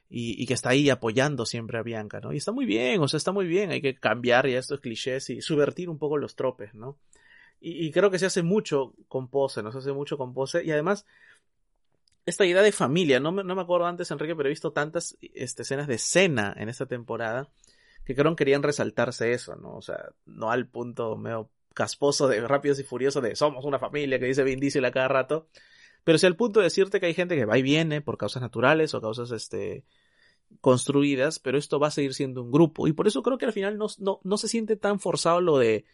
[0.09, 2.33] Y, y, que está ahí apoyando siempre a Bianca, ¿no?
[2.33, 5.31] Y está muy bien, o sea, está muy bien, hay que cambiar ya estos clichés
[5.31, 6.99] y subvertir un poco los tropes, ¿no?
[7.61, 9.73] Y, y creo que se hace mucho con Pose, ¿no?
[9.73, 11.07] Se hace mucho con Pose, y además
[12.27, 13.21] esta idea de familia.
[13.21, 16.55] No me, no me acuerdo antes, Enrique, pero he visto tantas este, escenas de cena
[16.57, 17.51] en esta temporada
[18.05, 19.77] que creo que querían resaltarse eso, ¿no?
[19.77, 24.19] O sea, no al punto medio casposo de Rápidos y Furiosos de somos una familia
[24.19, 25.49] que dice Vin Diesel a cada rato,
[26.05, 28.43] pero sí al punto de decirte que hay gente que va y viene por causas
[28.43, 29.85] naturales o causas este
[30.61, 33.53] construidas, pero esto va a seguir siendo un grupo y por eso creo que al
[33.53, 35.85] final no, no, no se siente tan forzado lo de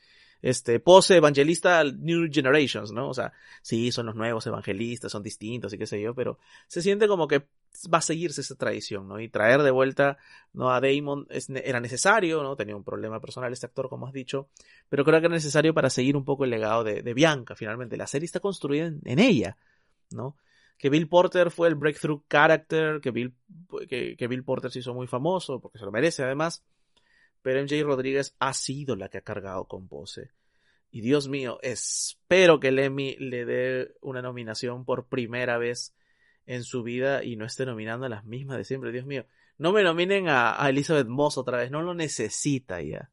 [0.43, 3.09] este, pose evangelista New Generations, ¿no?
[3.09, 3.33] O sea,
[3.63, 7.29] sí, son los nuevos evangelistas, son distintos y qué sé yo, pero se siente como
[7.29, 7.47] que
[7.93, 9.21] va a seguirse esa tradición, ¿no?
[9.21, 10.19] Y traer de vuelta,
[10.53, 10.71] ¿no?
[10.71, 11.27] A Damon
[11.65, 12.57] era necesario, ¿no?
[12.57, 14.49] Tenía un problema personal este actor, como has dicho,
[14.89, 17.97] pero creo que era necesario para seguir un poco el legado de, Bianca, finalmente.
[17.97, 19.57] La serie está construida en, ella,
[20.11, 20.37] ¿no?
[20.79, 23.35] que Bill Porter fue el breakthrough character, que Bill,
[23.87, 26.65] que Bill Porter se hizo muy famoso, porque se lo merece además,
[27.43, 30.31] pero MJ Rodríguez ha sido la que ha cargado con Pose.
[30.91, 35.95] Y Dios mío, espero que Lemmy le dé una nominación por primera vez
[36.47, 38.91] en su vida y no esté nominando a las mismas de siempre.
[38.91, 39.25] Dios mío,
[39.57, 43.11] no me nominen a, Elizabeth Moss otra vez, no lo necesita ya.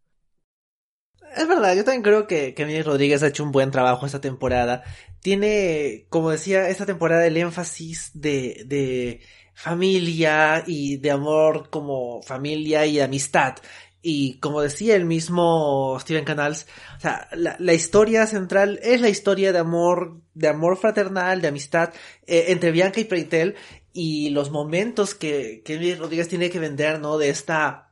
[1.35, 4.83] Es verdad, yo también creo que, que Rodríguez ha hecho un buen trabajo esta temporada.
[5.21, 9.21] Tiene, como decía, esta temporada el énfasis de, de
[9.53, 13.55] familia y de amor como familia y amistad.
[14.01, 16.67] Y como decía el mismo Steven Canals,
[16.97, 21.93] o sea, la, historia central es la historia de amor, de amor fraternal, de amistad
[22.25, 23.55] eh, entre Bianca y Preitel
[23.91, 27.17] y los momentos que, que Rodríguez tiene que vender, ¿no?
[27.17, 27.91] De esta,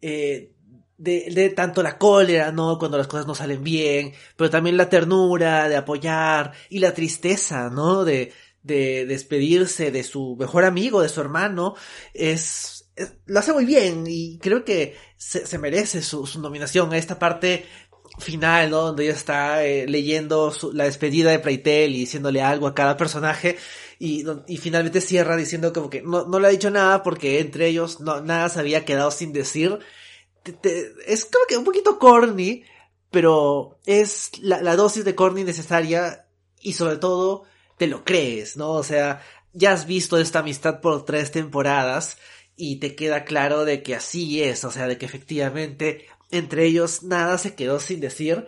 [0.00, 0.52] eh,
[0.96, 2.78] de, de, tanto la cólera, ¿no?
[2.78, 7.68] Cuando las cosas no salen bien, pero también la ternura de apoyar y la tristeza,
[7.70, 8.04] ¿no?
[8.04, 8.32] De,
[8.62, 11.74] de despedirse de su mejor amigo, de su hermano,
[12.14, 12.81] es,
[13.26, 17.64] lo hace muy bien y creo que se, merece su, nominación a esta parte
[18.18, 18.82] final, ¿no?
[18.82, 23.56] Donde ella está eh, leyendo la despedida de Playtel y diciéndole algo a cada personaje
[23.98, 27.68] y, y finalmente cierra diciendo como que no, no le ha dicho nada porque entre
[27.68, 29.78] ellos no, nada se había quedado sin decir.
[31.06, 32.64] es como que un poquito corny,
[33.10, 36.26] pero es la, la dosis de corny necesaria
[36.60, 37.44] y sobre todo
[37.78, 38.72] te lo crees, ¿no?
[38.72, 39.22] O sea,
[39.54, 42.18] ya has visto esta amistad por tres temporadas
[42.56, 47.02] y te queda claro de que así es, o sea, de que efectivamente entre ellos
[47.02, 48.46] nada se quedó sin decir.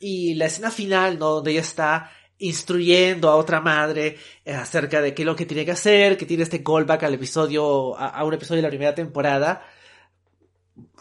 [0.00, 1.30] Y la escena final, ¿no?
[1.30, 5.64] Donde ella está instruyendo a otra madre eh, acerca de qué es lo que tiene
[5.64, 9.62] que hacer, que tiene este callback al episodio, a, un episodio de la primera temporada,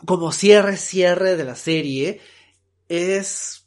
[0.05, 2.19] como cierre, cierre de la serie,
[2.89, 3.65] es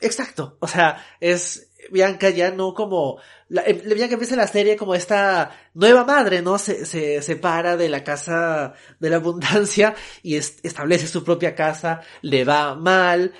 [0.00, 0.58] exacto.
[0.60, 3.18] O sea, es Bianca ya no como
[3.48, 6.58] la, eh, Bianca empieza la serie como esta nueva madre, ¿no?
[6.58, 12.44] Se, se separa de la casa de la abundancia y establece su propia casa, le
[12.44, 13.32] va mal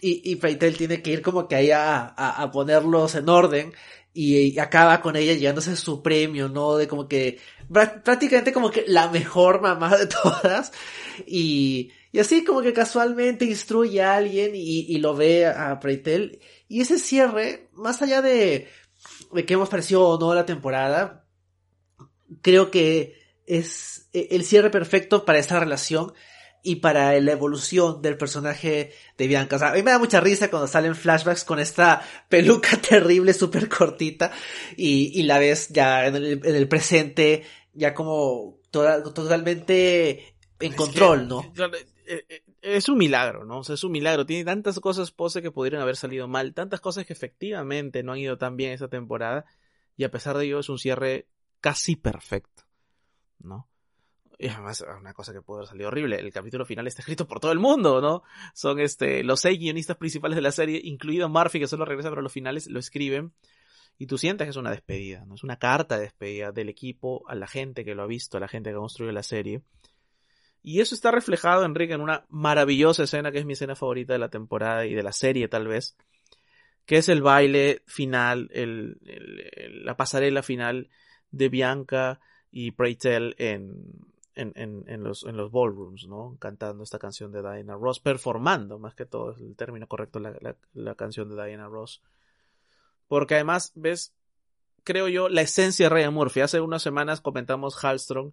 [0.00, 3.72] y, y tiene que ir como que ahí a, a, ponerlos en orden
[4.14, 6.76] y, acaba con ella llevándose su premio, ¿no?
[6.76, 7.38] De como que
[7.70, 10.72] prácticamente como que la mejor mamá de todas
[11.26, 16.40] y, y así como que casualmente instruye a alguien y, y lo ve a Preitel
[16.68, 18.68] y ese cierre, más allá de
[19.32, 21.24] que hemos parecido o no la temporada,
[22.42, 26.12] creo que es e, el cierre perfecto para esa relación
[26.62, 29.56] y para la evolución del personaje de Bianca.
[29.56, 33.32] O sea, a mí me da mucha risa cuando salen flashbacks con esta peluca terrible,
[33.32, 34.30] súper cortita,
[34.76, 40.72] y, y, la ves ya en el, en el presente, ya como toda, totalmente en
[40.74, 41.52] control, ¿no?
[42.62, 43.58] Es un milagro, ¿no?
[43.58, 44.26] O sea, es un milagro.
[44.26, 48.18] Tiene tantas cosas pose que podrían haber salido mal, tantas cosas que efectivamente no han
[48.18, 49.46] ido tan bien esta temporada,
[49.96, 51.26] y a pesar de ello es un cierre
[51.60, 52.64] casi perfecto,
[53.38, 53.68] ¿no?
[54.38, 57.40] Y además, una cosa que puede haber salido horrible, el capítulo final está escrito por
[57.40, 58.22] todo el mundo, ¿no?
[58.54, 62.22] Son este, los seis guionistas principales de la serie, incluido Murphy, que solo regresa, pero
[62.22, 63.34] los finales lo escriben.
[63.98, 65.34] Y tú sientes que es una despedida, ¿no?
[65.34, 68.40] Es una carta de despedida del equipo a la gente que lo ha visto, a
[68.40, 69.60] la gente que ha construido la serie.
[70.62, 74.18] Y eso está reflejado, Enrique, en una maravillosa escena que es mi escena favorita de
[74.18, 75.96] la temporada y de la serie, tal vez.
[76.84, 78.98] Que es el baile final, el,
[79.84, 80.90] la pasarela final
[81.30, 86.36] de Bianca y Preytel en, en, en, los, en los ballrooms, ¿no?
[86.38, 90.56] Cantando esta canción de Diana Ross, performando, más que todo, es el término correcto, la,
[90.74, 92.02] la, canción de Diana Ross.
[93.08, 94.14] Porque además, ves,
[94.84, 96.40] creo yo, la esencia de Ryan Murphy.
[96.40, 98.32] Hace unas semanas comentamos Hallstrong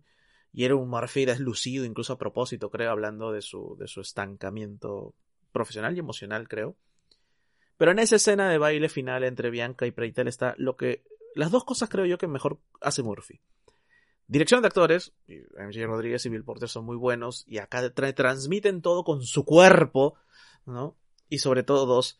[0.58, 5.14] y era un Murphy deslucido, incluso a propósito, creo, hablando de su, de su estancamiento
[5.52, 6.76] profesional y emocional, creo.
[7.78, 11.04] Pero en esa escena de baile final entre Bianca y Preitel está lo que.
[11.36, 13.40] Las dos cosas creo yo que mejor hace Murphy.
[14.26, 19.04] Dirección de actores, MJ Rodríguez y Bill Porter son muy buenos y acá transmiten todo
[19.04, 20.16] con su cuerpo,
[20.66, 20.98] ¿no?
[21.30, 22.20] Y sobre todo dos,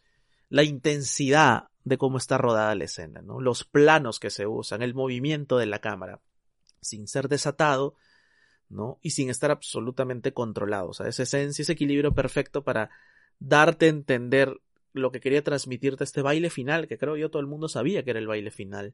[0.50, 3.42] la intensidad de cómo está rodada la escena, ¿no?
[3.42, 6.22] Los planos que se usan, el movimiento de la cámara,
[6.82, 7.96] sin ser desatado,
[8.70, 9.00] ¿no?
[9.02, 12.90] Y sin estar absolutamente controlado, o sea, esa esencia, ese equilibrio perfecto para
[13.40, 14.60] darte a entender
[14.94, 18.12] lo que quería transmitirte este baile final, que creo yo todo el mundo sabía que
[18.12, 18.94] era el baile final,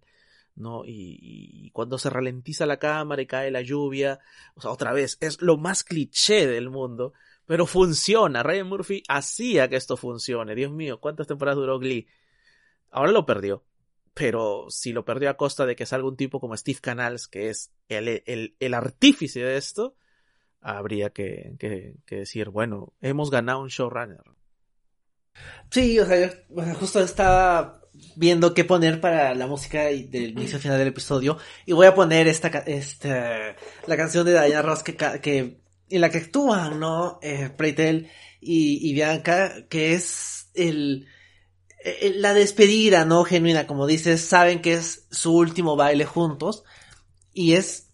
[0.56, 0.84] ¿no?
[0.86, 4.20] Y, cuando se ralentiza la cámara y cae la lluvia,
[4.56, 7.14] o sea, otra vez, es lo más cliché del mundo,
[7.46, 8.44] pero funciona.
[8.44, 10.56] Ryan Murphy hacía que esto funcione.
[10.56, 12.08] Dios mío, ¿cuántas temporadas duró Glee?
[12.92, 13.64] Ahora lo perdió.
[14.14, 17.50] Pero si lo perdió a costa de que salga un tipo como Steve Canals, que
[17.50, 19.96] es el, el, el artífice de esto,
[20.62, 24.24] habría que, que, decir, bueno, hemos ganado un showrunner.
[25.72, 27.82] Sí, o sea, yo justo estaba
[28.16, 31.38] viendo qué poner para la música del inicio final del episodio.
[31.66, 33.56] Y voy a poner esta, esta
[33.88, 37.20] la canción de Diana Ross que, que en la que actúan, ¿no?
[37.22, 38.10] Eh, Preitel
[38.40, 41.08] y, Bianca, que es el,
[42.16, 43.24] la despedida, ¿no?
[43.24, 46.64] Genuina, como dices, saben que es su último baile juntos.
[47.34, 47.90] Y es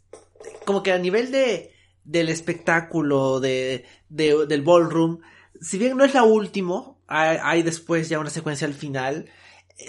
[0.65, 1.73] como que a nivel de,
[2.03, 5.19] del espectáculo, de, de del ballroom,
[5.61, 9.29] si bien no es la última, hay, hay después ya una secuencia al final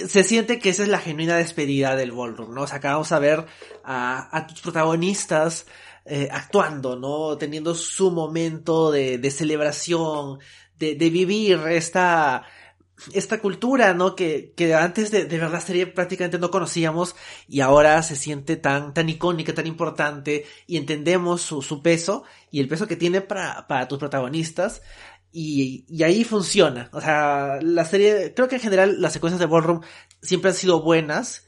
[0.07, 2.63] se siente que esa es la genuina despedida del ballroom, ¿no?
[2.63, 3.47] O sea, acá vamos a ver
[3.83, 5.67] a, a tus protagonistas
[6.05, 7.37] eh, actuando, ¿no?
[7.37, 10.39] Teniendo su momento de, de celebración,
[10.79, 12.45] de, de, vivir esta,
[13.13, 14.15] esta cultura, ¿no?
[14.15, 17.17] Que, que antes de, de ver la serie prácticamente no conocíamos
[17.49, 22.61] y ahora se siente tan, tan icónica, tan importante y entendemos su, su peso y
[22.61, 24.83] el peso que tiene para, para tus protagonistas
[25.33, 26.91] y, y, ahí funciona.
[26.93, 29.81] O sea, la serie, creo que en general las secuencias de Ballroom
[30.21, 31.47] siempre han sido buenas,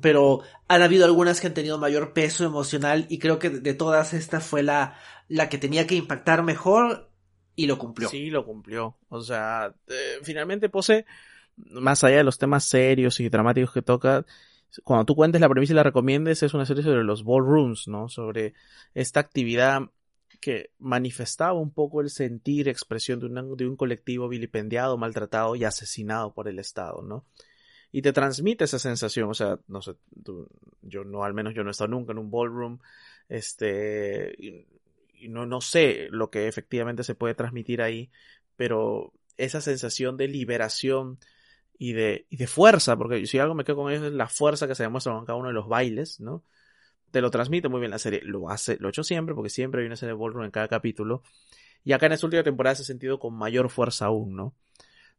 [0.00, 4.14] pero han habido algunas que han tenido mayor peso emocional y creo que de todas
[4.14, 4.96] esta fue la,
[5.28, 7.10] la que tenía que impactar mejor
[7.56, 8.08] y lo cumplió.
[8.08, 8.96] Sí, lo cumplió.
[9.08, 11.06] O sea, eh, finalmente Pose,
[11.56, 14.24] más allá de los temas serios y dramáticos que toca,
[14.84, 18.08] cuando tú cuentes la premisa y la recomiendes, es una serie sobre los ballrooms, ¿no?
[18.08, 18.54] Sobre
[18.94, 19.80] esta actividad
[20.40, 26.34] que manifestaba un poco el sentir, expresión de, de un colectivo vilipendiado, maltratado y asesinado
[26.34, 27.24] por el Estado, ¿no?
[27.90, 29.94] Y te transmite esa sensación, o sea, no sé,
[30.82, 32.78] yo no, al menos yo no he estado nunca en un ballroom,
[33.28, 34.66] este,
[35.28, 38.10] no, no sé lo que efectivamente se puede transmitir ahí,
[38.56, 41.18] pero esa sensación de liberación
[41.78, 44.66] y de, y de fuerza, porque si algo me quedo con ellos es la fuerza
[44.66, 46.42] que se demuestra en cada uno de los bailes, ¿no?
[47.10, 48.20] te lo transmite muy bien la serie.
[48.22, 50.68] Lo hace, lo he hecho siempre, porque siempre hay una serie de Ballroom en cada
[50.68, 51.22] capítulo.
[51.84, 54.54] Y acá en esta última temporada se ha sentido con mayor fuerza aún, ¿no?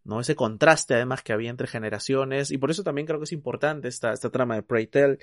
[0.03, 0.19] ¿no?
[0.19, 2.51] Ese contraste además que había entre generaciones.
[2.51, 5.19] Y por eso también creo que es importante esta, esta trama de Pray Tell.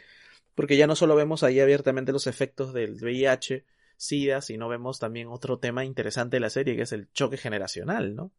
[0.55, 3.65] Porque ya no solo vemos ahí abiertamente los efectos del VIH,
[3.97, 8.15] SIDA, sino vemos también otro tema interesante de la serie, que es el choque generacional,
[8.15, 8.33] ¿no?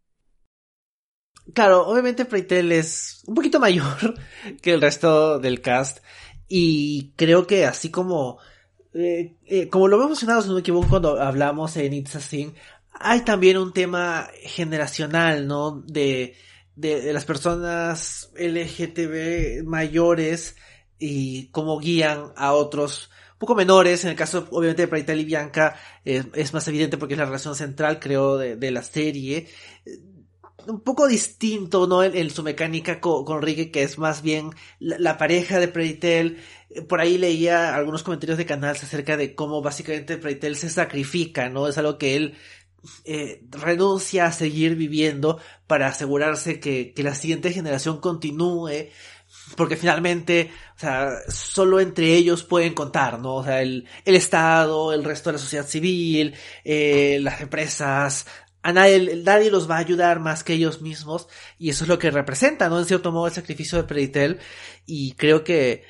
[1.54, 4.16] Claro, obviamente Tell es un poquito mayor
[4.62, 6.00] que el resto del cast
[6.48, 8.40] y creo que así como,
[8.94, 12.20] eh, eh, como lo hemos mencionado, si no me equivoco, cuando hablamos en It's a
[12.20, 12.54] Thing,
[12.92, 15.84] hay también un tema generacional, ¿no?
[15.88, 16.36] De,
[16.76, 20.56] de, de las personas LGTB mayores
[20.98, 24.04] y cómo guían a otros un poco menores.
[24.04, 27.56] En el caso, obviamente, de Preitel y Bianca, es más evidente porque es la relación
[27.56, 29.48] central, creo, de, de la serie
[30.68, 32.04] un poco distinto, ¿no?
[32.04, 36.38] En, su mecánica con, con, Ricky, que es más bien la, pareja de Preitel.
[36.88, 41.68] Por ahí leía algunos comentarios de canales acerca de cómo básicamente Preitel se sacrifica, ¿no?
[41.68, 42.36] Es algo que él
[43.04, 48.90] eh, renuncia a seguir viviendo para asegurarse que, que la siguiente generación continúe
[49.56, 53.36] porque finalmente, o sea, solo entre ellos pueden contar, ¿no?
[53.36, 58.26] O sea, el, el Estado, el resto de la sociedad civil, eh, las empresas,
[58.66, 61.28] a nadie, nadie los va a ayudar más que ellos mismos
[61.60, 62.80] y eso es lo que representa, ¿no?
[62.80, 64.40] En cierto modo el sacrificio de Preditel
[64.88, 65.84] y creo que,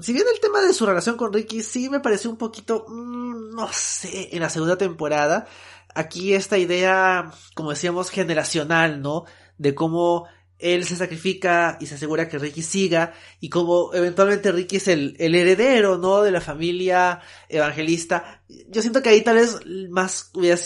[0.00, 3.54] si bien el tema de su relación con Ricky sí me pareció un poquito, mm,
[3.54, 5.46] no sé, en la segunda temporada,
[5.94, 9.24] aquí esta idea, como decíamos, generacional, ¿no?
[9.56, 10.26] De cómo
[10.58, 15.14] él se sacrifica y se asegura que Ricky siga y como eventualmente Ricky es el,
[15.18, 16.22] el, heredero, ¿no?
[16.22, 18.42] De la familia evangelista.
[18.68, 20.58] Yo siento que ahí tal vez más hubiera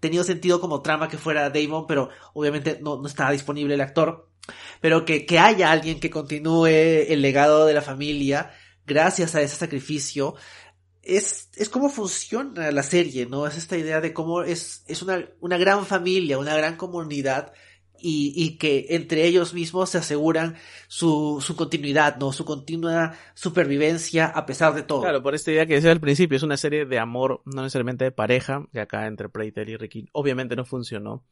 [0.00, 4.28] tenido sentido como trama que fuera Damon, pero obviamente no, no estaba disponible el actor.
[4.80, 8.50] Pero que, que haya alguien que continúe el legado de la familia
[8.84, 10.34] gracias a ese sacrificio.
[11.02, 13.46] Es, es como funciona la serie, ¿no?
[13.46, 17.52] Es esta idea de cómo es, es una, una gran familia, una gran comunidad
[18.02, 20.56] y, que entre ellos mismos se aseguran
[20.88, 22.32] su, continuidad, ¿no?
[22.32, 25.02] Su continua supervivencia a pesar de todo.
[25.02, 28.04] Claro, por esta idea que decía al principio, es una serie de amor, no necesariamente
[28.04, 31.24] de pareja, que acá entre Prater y Ricky obviamente no funcionó,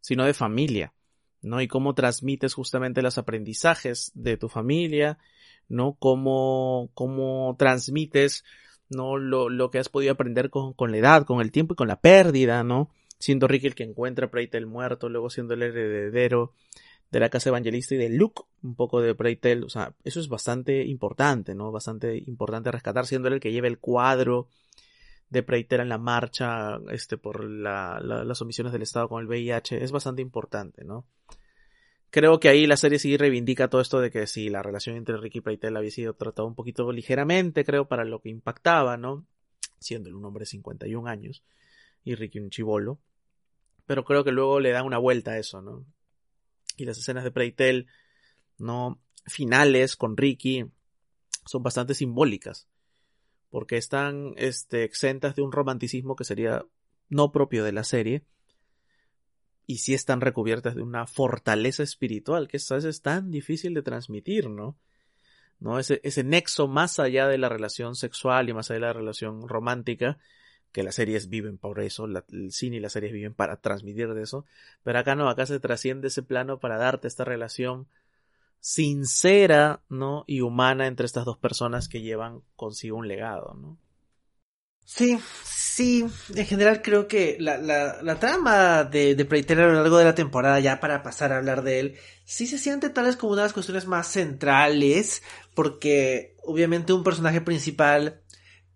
[0.00, 0.94] sino de familia,
[1.42, 1.60] ¿no?
[1.60, 5.18] Y cómo transmites justamente los aprendizajes de tu familia,
[5.68, 5.96] ¿no?
[5.98, 8.44] Cómo, cómo transmites,
[8.88, 9.16] ¿no?
[9.16, 11.88] Lo, lo que has podido aprender con, con la edad, con el tiempo y con
[11.88, 12.90] la pérdida, ¿no?
[13.20, 16.54] Siendo Ricky el que encuentra a Preitel muerto, luego siendo el heredero
[17.10, 20.28] de la casa evangelista y de Luke, un poco de Preitel, o sea, eso es
[20.28, 21.70] bastante importante, ¿no?
[21.70, 24.48] Bastante importante rescatar, siendo él el que lleva el cuadro
[25.28, 29.84] de Preitel en la marcha, este, por la, las omisiones del Estado con el VIH,
[29.84, 31.06] es bastante importante, ¿no?
[32.10, 35.16] Creo que ahí la serie sí reivindica todo esto de que sí, la relación entre
[35.18, 39.26] Ricky y Preitel había sido tratada un poquito ligeramente, creo, para lo que impactaba, ¿no?
[39.78, 41.44] Siendo él un hombre de 51 años
[42.02, 42.98] y Ricky un chivolo
[43.90, 45.84] pero creo que luego le dan una vuelta a eso, ¿no?
[46.76, 47.88] Y las escenas de Preitel,
[48.56, 49.02] ¿no?
[49.26, 50.64] Finales con Ricky
[51.44, 52.68] son bastante simbólicas,
[53.48, 56.64] porque están este, exentas de un romanticismo que sería
[57.08, 58.22] no propio de la serie,
[59.66, 63.82] y sí están recubiertas de una fortaleza espiritual, que a veces es tan difícil de
[63.82, 64.78] transmitir, ¿no?
[65.58, 65.80] ¿no?
[65.80, 69.48] Ese, ese nexo más allá de la relación sexual y más allá de la relación
[69.48, 70.16] romántica,
[70.72, 74.22] que las series viven por eso, el cine y las series viven para transmitir de
[74.22, 74.44] eso,
[74.84, 77.88] pero acá no, acá se trasciende ese plano para darte esta relación
[78.60, 80.24] sincera, ¿no?
[80.26, 83.78] Y humana entre estas dos personas que llevan consigo un legado, ¿no?
[84.84, 86.04] Sí, sí,
[86.34, 90.58] en general creo que la, la, trama de, de a lo largo de la temporada,
[90.58, 93.46] ya para pasar a hablar de él, sí se siente tal vez como una de
[93.46, 95.22] las cuestiones más centrales,
[95.54, 98.20] porque obviamente un personaje principal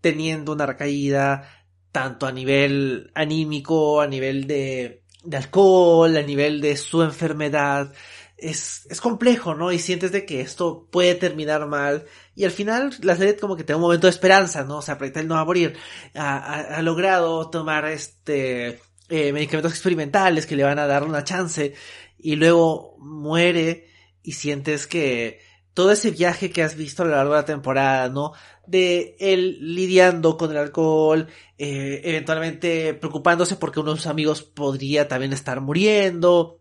[0.00, 1.53] teniendo una recaída,
[1.94, 7.92] tanto a nivel anímico, a nivel de, de alcohol, a nivel de su enfermedad.
[8.36, 9.70] Es, es complejo, ¿no?
[9.70, 12.04] Y sientes de que esto puede terminar mal.
[12.34, 14.78] Y al final la serie como que te da un momento de esperanza, ¿no?
[14.78, 15.76] O sea, Pretel no va a morir.
[16.16, 21.74] Ha, ha, logrado tomar este eh, medicamentos experimentales que le van a dar una chance.
[22.18, 23.86] Y luego muere
[24.20, 25.38] y sientes que
[25.74, 28.32] todo ese viaje que has visto a lo largo de la temporada, ¿no?
[28.66, 35.06] De él lidiando con el alcohol, eh, eventualmente preocupándose porque uno de sus amigos podría
[35.06, 36.60] también estar muriendo,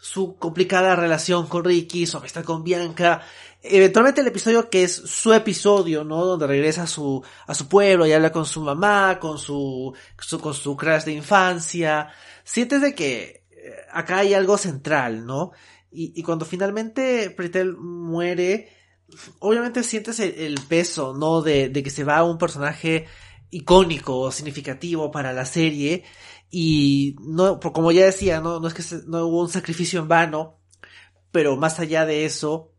[0.00, 3.22] su complicada relación con Ricky, su amistad con Bianca,
[3.62, 6.24] eventualmente el episodio que es su episodio, ¿no?
[6.24, 9.94] Donde regresa a su, a su pueblo y habla con su mamá, con su,
[10.40, 12.08] con su crush de infancia,
[12.44, 15.52] sientes de que eh, acá hay algo central, ¿no?
[15.96, 18.68] Y, cuando finalmente Pretel muere,
[19.38, 21.42] obviamente sientes el, peso, ¿no?
[21.42, 23.06] De, de, que se va un personaje
[23.50, 26.04] icónico, significativo para la serie.
[26.50, 30.60] Y no, como ya decía, no, no es que no hubo un sacrificio en vano,
[31.30, 32.72] pero más allá de eso,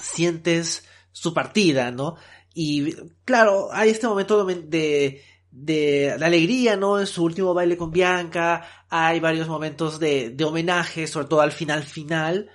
[0.00, 2.16] sientes su partida, ¿no?
[2.54, 7.00] Y claro, hay este momento de, de, de, alegría, ¿no?
[7.00, 11.52] En su último baile con Bianca, hay varios momentos de, de homenaje, sobre todo al
[11.52, 12.50] final final,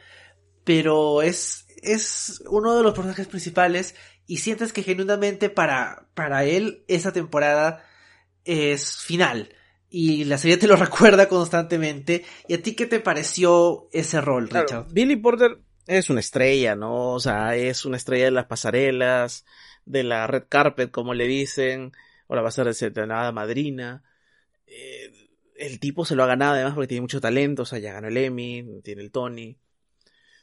[0.64, 6.84] pero es, es uno de los personajes principales y sientes que genuinamente para, para él
[6.88, 7.84] esa temporada
[8.46, 9.54] es final.
[9.90, 12.24] Y la serie te lo recuerda constantemente.
[12.48, 14.88] ¿Y a ti qué te pareció ese rol, Richard?
[14.92, 17.14] Billy Porter es una estrella, ¿no?
[17.14, 19.46] O sea, es una estrella de las pasarelas,
[19.86, 21.92] de la red carpet, como le dicen,
[22.28, 24.04] ahora va a ser de nada madrina.
[24.68, 25.12] Eh,
[25.56, 28.08] el tipo se lo ha ganado además porque tiene mucho talento, o sea, ya ganó
[28.08, 29.58] el Emmy, tiene el Tony.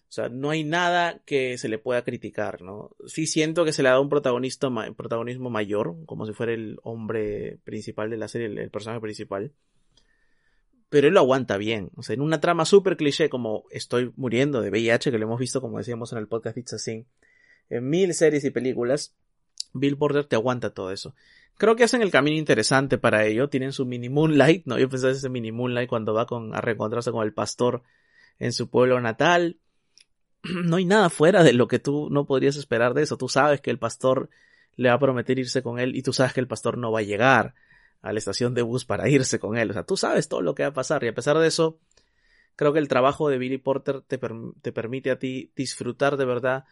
[0.09, 2.91] O sea, no hay nada que se le pueda criticar, ¿no?
[3.07, 7.59] Sí siento que se le dado un protagonista, protagonismo mayor, como si fuera el hombre
[7.65, 9.53] principal de la serie, el, personaje principal.
[10.89, 11.91] Pero él lo aguanta bien.
[11.97, 15.41] O sea, en una trama súper cliché como Estoy muriendo de VIH, que lo hemos
[15.41, 16.93] visto, como decíamos en el podcast It's a
[17.69, 19.15] en mil series y películas,
[19.73, 21.15] Bill Porter te aguanta todo eso.
[21.59, 23.49] Creo que hacen el camino interesante para ello.
[23.49, 24.79] Tienen su mini moonlight, ¿no?
[24.79, 27.83] Yo pensaba ese mini moonlight cuando va con, a reencontrarse con el pastor
[28.39, 29.59] en su pueblo natal.
[30.65, 33.17] No hay nada fuera de lo que tú no podrías esperar de eso.
[33.17, 34.31] Tú sabes que el pastor
[34.77, 37.01] le va a prometer irse con él y tú sabes que el pastor no va
[37.01, 37.55] a llegar
[38.03, 39.71] a la estación de bus para irse con él.
[39.71, 41.79] O sea, tú sabes todo lo que va a pasar y a pesar de eso,
[42.55, 44.19] creo que el trabajo de Billy Porter te,
[44.63, 46.65] te permite a ti disfrutar de verdad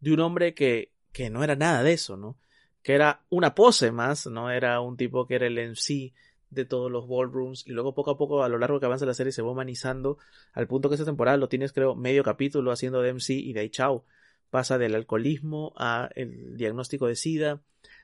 [0.00, 2.36] de un hombre que, que no era nada de eso, ¿no?
[2.82, 6.12] que era una pose más, no era un tipo que era el MC
[6.52, 9.14] de todos los ballrooms y luego poco a poco a lo largo que avanza la
[9.14, 10.18] serie se va humanizando
[10.52, 13.60] al punto que esta temporada lo tienes creo medio capítulo haciendo de MC y de
[13.60, 14.04] ahí chao
[14.50, 17.62] pasa del alcoholismo a el diagnóstico de SIDA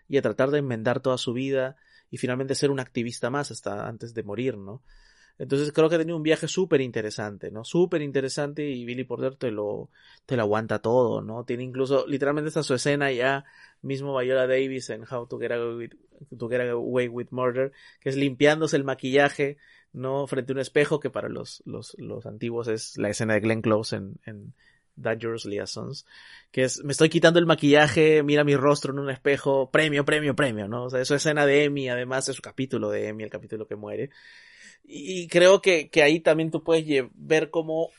[0.08, 1.76] y a tratar de enmendar toda su vida
[2.10, 4.82] y finalmente ser un activista más hasta antes de morir, ¿no?
[5.38, 7.64] Entonces creo que ha tenido un viaje súper interesante, ¿no?
[7.64, 9.88] Súper interesante y Billy Porter te lo,
[10.26, 11.44] te lo aguanta todo, ¿no?
[11.44, 13.44] Tiene incluso, literalmente está su escena ya,
[13.80, 19.58] mismo Viola Davis en How to Get Away with, Murder, que es limpiándose el maquillaje,
[19.92, 20.26] ¿no?
[20.26, 23.62] Frente a un espejo, que para los, los, los antiguos es la escena de Glenn
[23.62, 24.54] Close en, en
[24.96, 26.04] Dangerous Liaisons,
[26.50, 30.34] que es, me estoy quitando el maquillaje, mira mi rostro en un espejo, premio, premio,
[30.34, 30.84] premio, ¿no?
[30.84, 33.66] O sea, es su escena de Emmy, además es su capítulo de Emmy, el capítulo
[33.66, 34.10] que muere.
[34.90, 37.90] Y creo que, que ahí también tú puedes ver cómo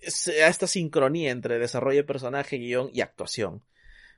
[0.00, 3.62] esta sincronía entre desarrollo de personaje, guion y actuación.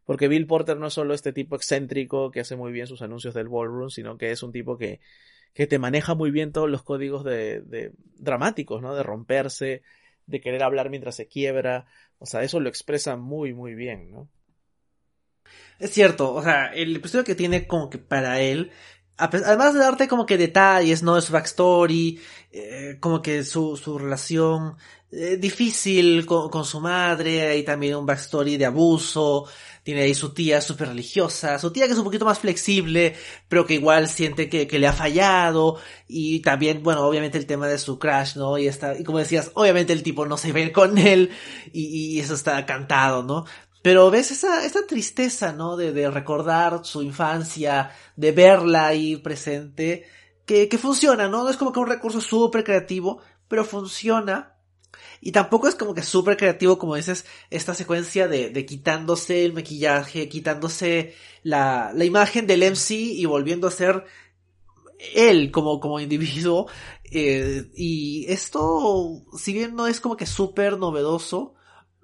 [0.05, 3.35] Porque Bill Porter no es solo este tipo excéntrico que hace muy bien sus anuncios
[3.35, 5.01] del ballroom, sino que es un tipo que,
[5.53, 8.95] que te maneja muy bien todos los códigos de, de dramáticos, ¿no?
[8.95, 9.83] De romperse,
[10.27, 11.87] de querer hablar mientras se quiebra.
[12.19, 14.29] O sea, eso lo expresa muy, muy bien, ¿no?
[15.81, 18.71] Es cierto, o sea, el episodio que tiene como que para él
[19.23, 21.17] además de darte como que detalles, ¿no?
[21.17, 22.21] De su backstory,
[22.53, 24.77] eh, como que su, su relación
[25.15, 29.47] eh, difícil con, su madre, hay también un backstory de abuso,
[29.83, 33.15] tiene ahí su tía súper religiosa, su tía que es un poquito más flexible,
[33.47, 37.69] pero que igual siente que, que, le ha fallado, y también, bueno, obviamente el tema
[37.69, 38.57] de su crash, ¿no?
[38.57, 41.31] Y está, y como decías, obviamente el tipo no se ve con él,
[41.75, 43.45] y eso está cantado, ¿no?
[43.83, 45.77] Pero ves esa, esa tristeza, ¿no?
[45.77, 50.07] De, de recordar su infancia, de verla ahí presente,
[50.47, 51.43] que, que funciona, ¿no?
[51.43, 54.57] No es como que un recurso súper creativo, pero funciona.
[55.21, 59.53] Y tampoco es como que súper creativo, como dices, esta secuencia de, de quitándose el
[59.53, 64.05] maquillaje, quitándose la, la imagen del MC y volviendo a ser
[65.15, 66.69] él como, como individuo.
[67.05, 71.55] Eh, y esto, si bien no es como que súper novedoso,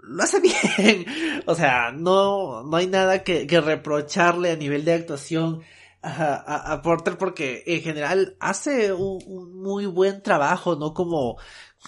[0.08, 0.40] lo hace
[0.78, 1.06] bien.
[1.46, 5.62] o sea, no, no hay nada que, reprocharle a nivel de actuación
[6.02, 10.94] a, a, Porter porque en general hace un, muy buen trabajo, ¿no?
[10.94, 11.38] Como,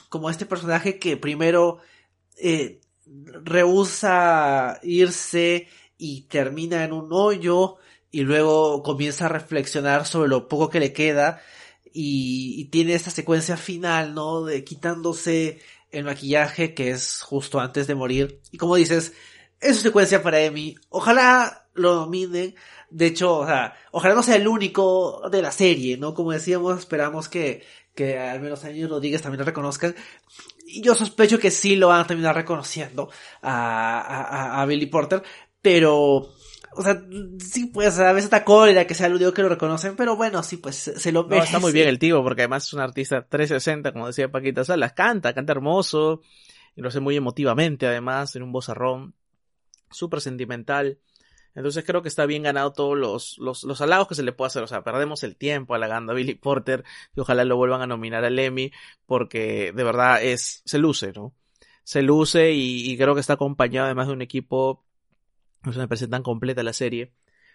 [0.08, 1.78] como este personaje que primero
[2.36, 7.76] eh, rehúsa irse y termina en un hoyo
[8.10, 11.40] y luego comienza a reflexionar sobre lo poco que le queda
[11.92, 14.44] y, y tiene esta secuencia final, ¿no?
[14.44, 15.60] De quitándose
[15.90, 18.40] el maquillaje que es justo antes de morir.
[18.50, 19.12] Y como dices,
[19.60, 20.76] es su secuencia para Emmy.
[20.88, 22.54] Ojalá lo dominen.
[22.90, 26.14] De hecho, o sea, ojalá no sea el único de la serie, ¿no?
[26.14, 27.64] Como decíamos, esperamos que,
[27.94, 29.94] que al menos Años Rodríguez también lo reconozcan.
[30.66, 33.10] Y yo sospecho que sí lo van a terminar reconociendo
[33.42, 35.22] a, a, a Billy Porter.
[35.62, 36.32] Pero
[36.80, 37.04] o sea,
[37.38, 40.42] sí, pues a veces está cólera que sea el único que lo reconocen, pero bueno,
[40.42, 41.36] sí, pues se lo ve.
[41.36, 44.64] No, está muy bien el tío, porque además es un artista 360, como decía Paquita
[44.64, 46.22] Salas, canta, canta hermoso,
[46.74, 49.14] y lo hace muy emotivamente, además, en un vozarrón,
[49.90, 50.98] súper sentimental.
[51.54, 54.46] Entonces creo que está bien ganado todos los, los, los halagos que se le puede
[54.46, 54.62] hacer.
[54.62, 56.82] O sea, perdemos el tiempo halagando a Billy Porter
[57.14, 58.72] y ojalá lo vuelvan a nominar al Emmy
[59.04, 61.34] porque de verdad es, se luce, ¿no?
[61.84, 64.82] Se luce y, y creo que está acompañado además de un equipo
[65.64, 67.12] eso me parece tan completa la serie.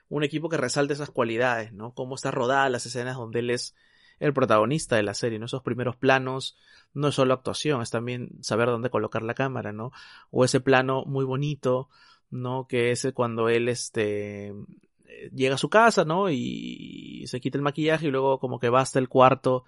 [0.10, 1.93] Un equipo que resalta esas cualidades, ¿no?
[1.93, 3.76] Cómo está rodada las escenas donde él es
[4.20, 5.45] el protagonista de la serie, ¿no?
[5.45, 6.58] Esos primeros planos
[6.93, 9.91] no es solo actuación, es también saber dónde colocar la cámara, ¿no?
[10.32, 11.89] O ese plano muy bonito,
[12.30, 12.68] ¿no?
[12.68, 14.53] Que es cuando él, este,
[15.34, 16.30] llega a su casa, ¿no?
[16.30, 19.66] Y se quita el maquillaje y luego como que basta el cuarto,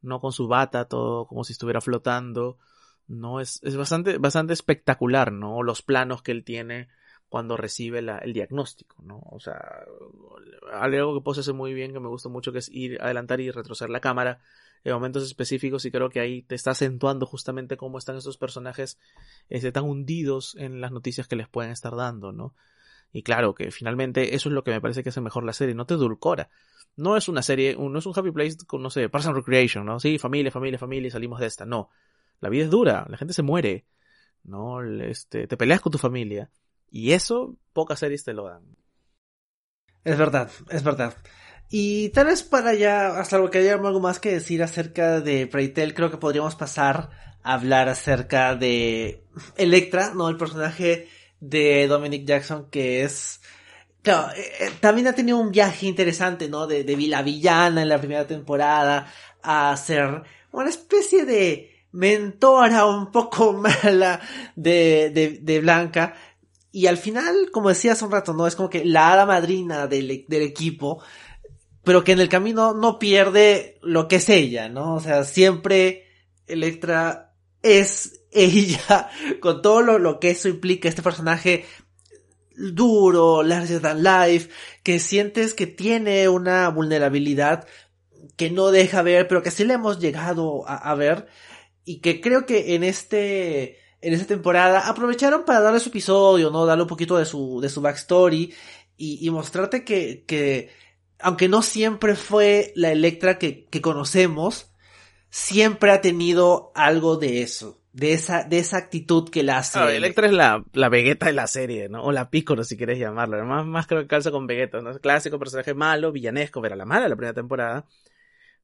[0.00, 0.20] ¿no?
[0.20, 2.58] Con su bata, todo como si estuviera flotando,
[3.06, 3.40] ¿no?
[3.40, 5.62] Es, es bastante, bastante espectacular, ¿no?
[5.62, 6.88] Los planos que él tiene
[7.30, 9.22] cuando recibe la, el diagnóstico, ¿no?
[9.30, 9.86] O sea,
[10.72, 13.50] algo que Pose hace muy bien, que me gusta mucho, que es ir, adelantar y
[13.52, 14.40] retroceder la cámara
[14.82, 18.98] en momentos específicos y creo que ahí te está acentuando justamente cómo están estos personajes
[19.48, 22.54] este, tan hundidos en las noticias que les pueden estar dando, ¿no?
[23.12, 25.74] Y claro, que finalmente eso es lo que me parece que hace mejor la serie,
[25.74, 26.50] no te edulcora.
[26.96, 29.86] No es una serie, no es un Happy Place con, no sé, Parks and Recreation,
[29.86, 30.00] ¿no?
[30.00, 31.64] Sí, familia, familia, familia salimos de esta.
[31.64, 31.90] No.
[32.40, 33.86] La vida es dura, la gente se muere,
[34.42, 34.82] ¿no?
[34.82, 36.50] Este, te peleas con tu familia.
[36.90, 38.62] Y eso, pocas series te lo dan.
[40.04, 41.14] Es verdad, es verdad.
[41.68, 45.46] Y tal vez para ya, hasta algo que haya algo más que decir acerca de
[45.46, 47.10] Preytel, creo que podríamos pasar
[47.42, 49.24] a hablar acerca de
[49.56, 50.28] Electra, ¿no?
[50.28, 53.40] El personaje de Dominic Jackson que es...
[54.02, 56.66] Claro, eh, eh, también ha tenido un viaje interesante, ¿no?
[56.66, 59.06] De, de la villana en la primera temporada
[59.42, 63.52] a ser una especie de mentora un poco
[63.84, 64.20] mala
[64.56, 66.14] de, de, de Blanca.
[66.72, 68.46] Y al final, como decía hace un rato, ¿no?
[68.46, 71.02] Es como que la hada madrina del, del equipo,
[71.82, 74.94] pero que en el camino no pierde lo que es ella, ¿no?
[74.94, 76.06] O sea, siempre
[76.46, 79.10] Electra es ella,
[79.40, 81.64] con todo lo, lo que eso implica, este personaje
[82.56, 84.50] duro, larger than life,
[84.82, 87.66] que sientes que tiene una vulnerabilidad
[88.36, 91.26] que no deja ver, pero que sí le hemos llegado a, a ver,
[91.84, 96.66] y que creo que en este, en esta temporada aprovecharon para darle su episodio, ¿no?
[96.66, 98.54] Darle un poquito de su, de su backstory
[98.96, 100.70] y, y mostrarte que, que,
[101.18, 104.72] aunque no siempre fue la Electra que, que conocemos,
[105.28, 107.76] siempre ha tenido algo de eso.
[107.92, 109.72] De esa, de esa actitud que la hace.
[109.72, 112.04] Claro, Electra es la, la Vegeta de la serie, ¿no?
[112.04, 113.42] O la Piccolo, si quieres llamarla.
[113.42, 114.96] Más, más creo que calza con Vegeta, ¿no?
[115.00, 117.84] Clásico personaje malo, villanesco, era la mala la primera temporada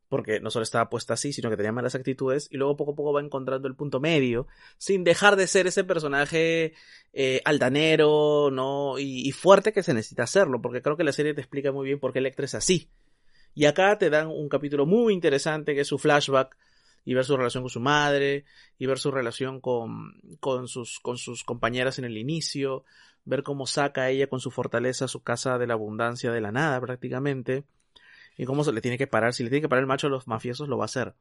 [0.09, 2.95] porque no solo estaba puesta así, sino que tenía malas actitudes, y luego poco a
[2.95, 4.47] poco va encontrando el punto medio,
[4.79, 6.75] sin dejar de ser ese personaje
[7.13, 8.99] eh, altanero, ¿no?
[8.99, 11.99] Y, fuerte que se necesita hacerlo, porque creo que la serie te explica muy bien
[11.99, 12.91] por qué Electra es así.
[13.55, 16.57] Y acá te dan un capítulo muy interesante, que es su flashback,
[17.05, 18.45] y ver su relación con su madre,
[18.79, 22.85] y ver su relación con, con, sus, con sus compañeras en el inicio,
[23.25, 26.81] ver cómo saca ella con su fortaleza su casa de la abundancia de la nada
[26.81, 27.65] prácticamente,
[28.37, 29.35] y cómo se le tiene que parar.
[29.35, 31.15] Si le tiene que parar el macho a los mafiosos, lo va a hacer.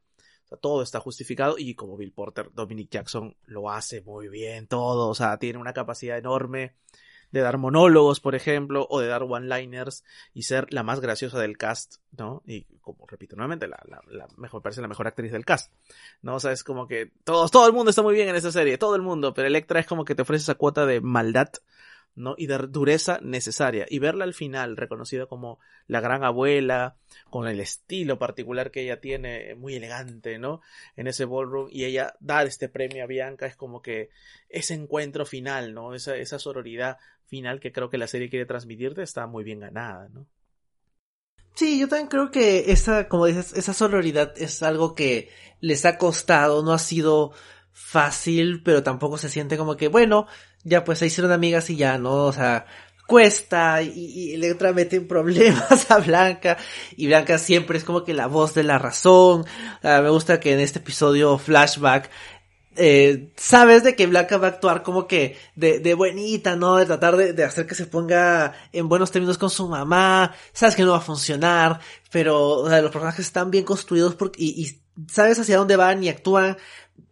[0.44, 4.66] O sea, todo está justificado y como Bill Porter, Dominic Jackson lo hace muy bien,
[4.66, 5.08] todo.
[5.08, 6.74] O sea, tiene una capacidad enorme
[7.32, 11.58] de dar monólogos, por ejemplo, o de dar one-liners y ser la más graciosa del
[11.58, 12.42] cast, ¿no?
[12.46, 15.72] Y como repito nuevamente, la, la, la mejor, parece la mejor actriz del cast,
[16.22, 16.36] ¿no?
[16.36, 18.78] O sea, es como que todos, todo el mundo está muy bien en esa serie,
[18.78, 21.48] todo el mundo, pero Electra es como que te ofrece esa cuota de maldad
[22.16, 22.34] ¿no?
[22.36, 23.86] Y de dureza necesaria.
[23.88, 26.96] Y verla al final, reconocida como la gran abuela,
[27.30, 30.62] con el estilo particular que ella tiene, muy elegante, ¿no?
[30.96, 34.10] En ese ballroom, y ella dar este premio a Bianca es como que
[34.48, 35.94] ese encuentro final, ¿no?
[35.94, 40.08] Esa, esa sororidad final que creo que la serie quiere transmitirte está muy bien ganada,
[40.08, 40.26] ¿no?
[41.54, 45.96] Sí, yo también creo que esa, como dices, esa sororidad es algo que les ha
[45.96, 47.32] costado, no ha sido
[47.78, 50.26] fácil, pero tampoco se siente como que, bueno,
[50.64, 52.24] ya pues se hicieron amigas y ya, ¿no?
[52.24, 52.64] O sea,
[53.06, 56.56] cuesta y, y Electra mete en problemas a Blanca
[56.96, 59.44] y Blanca siempre es como que la voz de la razón.
[59.82, 62.10] Uh, me gusta que en este episodio flashback
[62.76, 66.76] eh, sabes de que Blanca va a actuar como que de, de buenita, ¿no?
[66.76, 70.34] De tratar de, de, hacer que se ponga en buenos términos con su mamá.
[70.54, 74.42] Sabes que no va a funcionar, pero o sea, los personajes están bien construidos porque,
[74.42, 76.56] y, y sabes hacia dónde van y actúan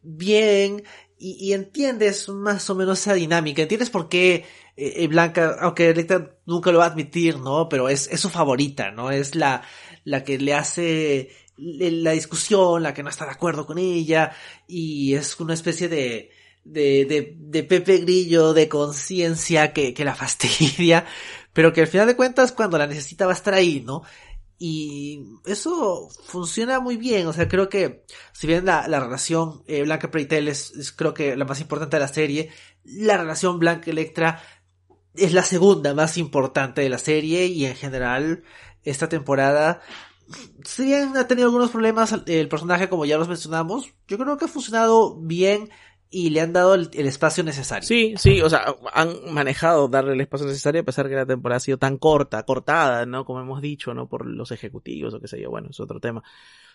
[0.02, 0.84] bien
[1.18, 4.44] y, y, entiendes más o menos esa dinámica, entiendes por qué
[4.76, 7.68] eh, Blanca, aunque Electra nunca lo va a admitir, ¿no?
[7.68, 9.10] Pero es, es su favorita, ¿no?
[9.10, 9.62] Es la,
[10.04, 14.32] la que le hace la discusión, la que no está de acuerdo con ella,
[14.66, 16.30] y es una especie de,
[16.64, 21.06] de, de, de Pepe Grillo de conciencia que, que la fastidia,
[21.52, 24.02] pero que al final de cuentas cuando la necesita va a estar ahí, ¿no?
[24.66, 29.82] Y eso funciona muy bien, o sea, creo que si bien la, la relación eh,
[29.82, 32.50] Blanca Preitel es, es, creo que la más importante de la serie,
[32.82, 34.40] la relación Blanca Electra
[35.12, 38.42] es la segunda más importante de la serie y en general
[38.84, 39.82] esta temporada,
[40.64, 44.46] si bien ha tenido algunos problemas el personaje como ya los mencionamos, yo creo que
[44.46, 45.68] ha funcionado bien
[46.14, 47.88] y le han dado el, espacio necesario.
[47.88, 51.56] Sí, sí, o sea, han manejado darle el espacio necesario a pesar que la temporada
[51.56, 53.24] ha sido tan corta, cortada, ¿no?
[53.24, 54.08] Como hemos dicho, ¿no?
[54.08, 56.22] Por los ejecutivos o qué sé yo, bueno, es otro tema,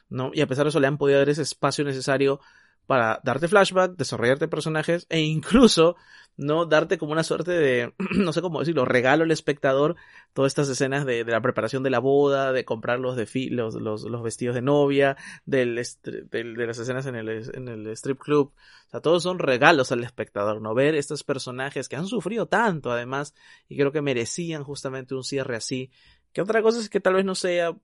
[0.09, 0.31] ¿no?
[0.33, 2.41] Y a pesar de eso le han podido dar ese espacio necesario
[2.89, 5.95] para darte flashback, desarrollarte personajes e incluso
[6.37, 9.95] no darte como una suerte de, no sé cómo decirlo, regalo al espectador
[10.33, 14.55] todas estas escenas de, de la preparación de la boda, de comprar los, los, vestidos
[14.55, 18.53] de novia, del, de las escenas en el, en el strip club.
[18.87, 20.73] O sea, todos son regalos al espectador, ¿no?
[20.73, 23.35] Ver estos personajes que han sufrido tanto, además,
[23.67, 25.91] y creo que merecían justamente un cierre así.
[26.33, 27.77] Que otra cosa es que tal vez no sea,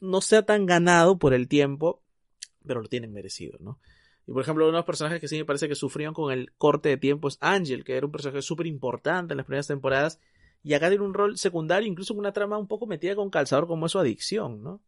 [0.00, 2.02] no sea tan ganado por el tiempo,
[2.66, 3.78] pero lo tienen merecido, ¿no?
[4.26, 6.52] Y por ejemplo, uno de los personajes que sí me parece que sufrieron con el
[6.56, 10.20] corte de tiempo es Angel, que era un personaje súper importante en las primeras temporadas.
[10.62, 13.66] Y acá tiene un rol secundario, incluso con una trama un poco metida con calzador
[13.66, 14.80] como es su adicción, ¿no?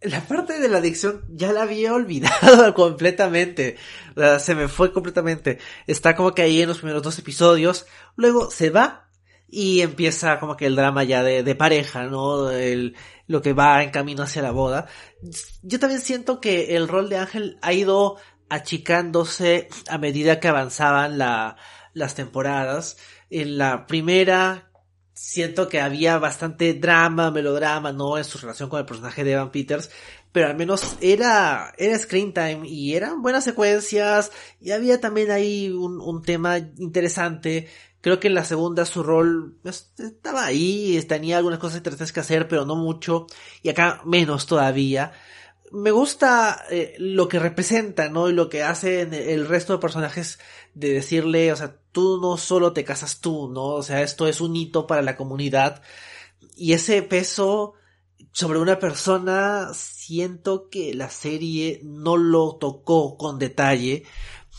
[0.00, 3.76] La parte de la adicción ya la había olvidado completamente.
[4.16, 5.58] O sea, se me fue completamente.
[5.86, 7.86] Está como que ahí en los primeros dos episodios.
[8.16, 9.08] Luego se va
[9.54, 12.50] y empieza como que el drama ya de, pareja, ¿no?
[12.50, 12.96] El,
[13.26, 14.86] lo que va en camino hacia la boda.
[15.60, 18.16] Yo también siento que el rol de Ángel ha ido
[18.48, 21.56] achicándose a medida que avanzaban la,
[21.92, 22.96] las temporadas.
[23.28, 24.70] En la primera
[25.12, 28.16] siento que había bastante drama, melodrama, ¿no?
[28.16, 29.90] En su relación con el personaje de Evan Peters.
[30.32, 34.32] Pero al menos era, era screen time y eran buenas secuencias
[34.62, 37.68] y había también ahí un, un tema interesante
[38.02, 42.20] Creo que en la segunda su rol pues, estaba ahí, tenía algunas cosas interesantes que
[42.20, 43.26] hacer, pero no mucho.
[43.62, 45.12] Y acá menos todavía.
[45.70, 48.28] Me gusta eh, lo que representa, ¿no?
[48.28, 50.40] Y lo que hacen el resto de personajes
[50.74, 53.66] de decirle, o sea, tú no solo te casas tú, ¿no?
[53.66, 55.82] O sea, esto es un hito para la comunidad.
[56.56, 57.74] Y ese peso
[58.32, 64.04] sobre una persona, siento que la serie no lo tocó con detalle.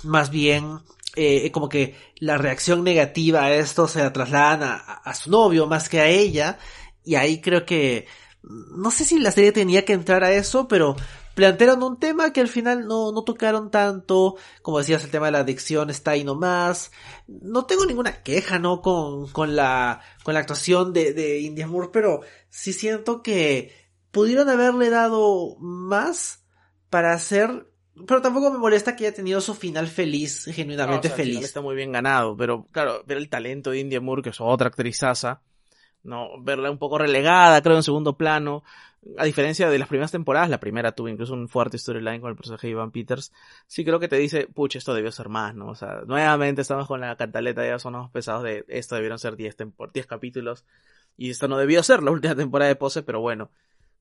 [0.03, 0.79] Más bien,
[1.15, 5.89] eh, como que la reacción negativa a esto se la trasladan a, su novio más
[5.89, 6.57] que a ella.
[7.03, 8.07] Y ahí creo que,
[8.41, 10.95] no sé si la serie tenía que entrar a eso, pero
[11.35, 14.37] plantearon un tema que al final no, no tocaron tanto.
[14.61, 16.91] Como decías, el tema de la adicción está ahí nomás.
[17.27, 18.81] No tengo ninguna queja, ¿no?
[18.81, 23.71] Con, con la, con la actuación de, de India Moore, pero sí siento que
[24.11, 26.43] pudieron haberle dado más
[26.89, 27.72] para hacer
[28.07, 31.43] pero tampoco me molesta que haya tenido su final feliz, genuinamente feliz.
[31.43, 34.67] está muy bien ganado, pero claro, ver el talento de India Moore, que es otra
[34.67, 35.41] actrizaza,
[36.03, 38.63] no, verla un poco relegada, creo, en segundo plano.
[39.17, 42.35] A diferencia de las primeras temporadas, la primera tuvo incluso un fuerte storyline con el
[42.35, 43.33] personaje de Ivan Peters.
[43.67, 45.67] Sí creo que te dice, pucha, esto debió ser más, ¿no?
[45.67, 49.57] O sea, nuevamente estamos con la cantaleta, ya son pesados de esto debieron ser 10
[49.93, 50.65] 10 capítulos.
[51.17, 53.51] Y esto no debió ser la última temporada de Pose, pero bueno,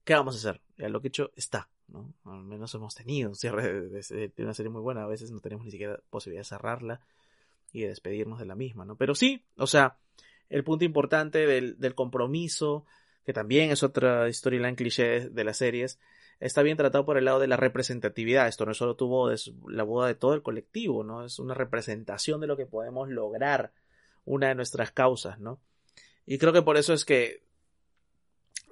[0.05, 0.61] ¿qué vamos a hacer?
[0.79, 2.15] Ya lo que he hecho está, ¿no?
[2.25, 5.65] Al menos hemos tenido un cierre de, una serie muy buena, a veces no tenemos
[5.65, 7.01] ni siquiera posibilidad de cerrarla
[7.73, 8.97] y de despedirnos de la misma, ¿no?
[8.97, 9.99] Pero sí, o sea,
[10.49, 12.85] el punto importante del, del compromiso,
[13.25, 15.99] que también es otra storyline cliché de las series,
[16.41, 18.49] está bien tratado por el lado de la representatividad.
[18.49, 19.31] Esto no solo tuvo
[19.69, 21.25] la boda de todo el colectivo, ¿no?
[21.25, 23.73] Es una representación de lo que podemos lograr,
[24.25, 25.61] una de nuestras causas, ¿no?
[26.27, 27.43] Y creo que por eso es que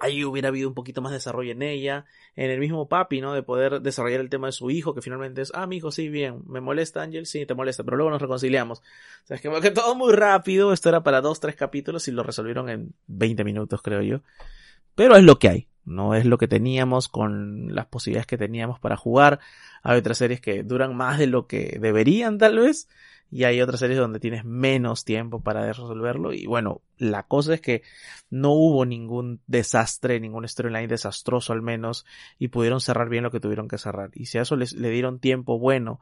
[0.01, 3.33] ahí hubiera habido un poquito más de desarrollo en ella, en el mismo papi, ¿no?
[3.33, 6.09] De poder desarrollar el tema de su hijo, que finalmente es, ah, mi hijo, sí,
[6.09, 8.79] bien, me molesta Ángel, sí, te molesta, pero luego nos reconciliamos.
[8.79, 12.11] O sea, es que, que todo muy rápido, esto era para dos, tres capítulos y
[12.11, 14.21] lo resolvieron en 20 minutos, creo yo.
[14.95, 18.79] Pero es lo que hay, no es lo que teníamos con las posibilidades que teníamos
[18.79, 19.39] para jugar.
[19.83, 22.87] Hay otras series que duran más de lo que deberían, tal vez,
[23.31, 27.61] y hay otras series donde tienes menos tiempo para resolverlo y bueno, la cosa es
[27.61, 27.81] que
[28.29, 32.05] no hubo ningún desastre, ningún storyline desastroso al menos
[32.37, 34.89] y pudieron cerrar bien lo que tuvieron que cerrar y si a eso les, le
[34.89, 35.99] dieron tiempo bueno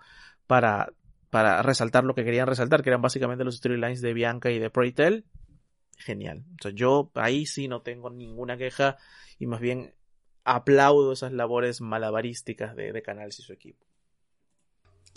[0.48, 0.92] para
[1.30, 4.70] para resaltar lo que querían resaltar, que eran básicamente los storylines de Bianca y de
[4.70, 5.26] Preytel,
[5.98, 6.44] genial.
[6.60, 8.98] O sea, yo ahí sí no tengo ninguna queja
[9.38, 9.94] y más bien
[10.44, 13.86] aplaudo esas labores malabarísticas de, de y su equipo.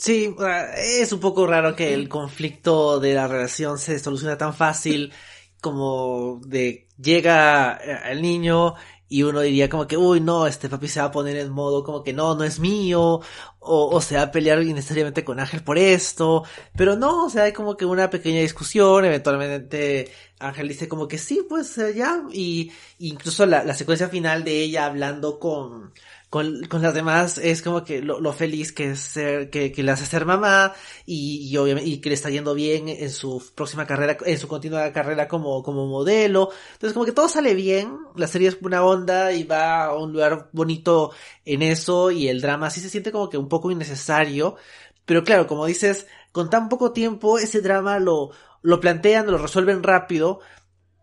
[0.03, 0.35] Sí,
[0.79, 5.13] es un poco raro que el conflicto de la relación se solucione tan fácil
[5.61, 7.77] como de llega
[8.11, 8.75] el niño
[9.09, 11.85] y uno diría como que, uy, no, este papi se va a poner en modo
[11.85, 13.21] como que no, no es mío,
[13.61, 16.45] o, o se va a pelear innecesariamente con Ángel por esto,
[16.77, 21.19] pero no, o sea, hay como que una pequeña discusión, eventualmente Ángel dice como que
[21.19, 25.93] sí, pues ya, y incluso la, la secuencia final de ella hablando con,
[26.33, 29.83] con, con las demás es como que lo, lo feliz que es ser, que, que,
[29.83, 30.73] le hace ser mamá
[31.05, 34.49] y, y, obviamente, y que le está yendo bien en su próxima carrera, en su
[34.49, 36.49] continua carrera como, como modelo.
[36.73, 40.15] Entonces como que todo sale bien, la serie es una onda y va a un
[40.15, 41.13] lugar bonito
[41.45, 44.57] en eso y el drama sí se siente como que un poco innecesario.
[45.05, 48.31] Pero claro, como dices, con tan poco tiempo ese drama lo,
[48.63, 50.41] lo plantean, lo resuelven rápido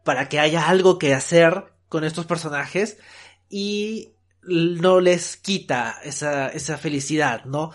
[0.04, 2.98] para que haya algo que hacer con estos personajes
[3.48, 7.72] y no les quita esa, esa felicidad, ¿no?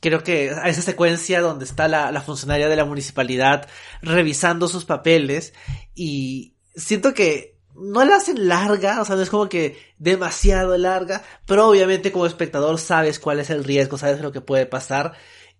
[0.00, 3.68] creo que a esa secuencia donde está la, la funcionaria de la municipalidad
[4.02, 5.54] revisando sus papeles
[5.94, 11.22] y siento que no la hacen larga, o sea, no es como que demasiado larga,
[11.46, 15.14] pero obviamente como espectador sabes cuál es el riesgo, sabes lo que puede pasar,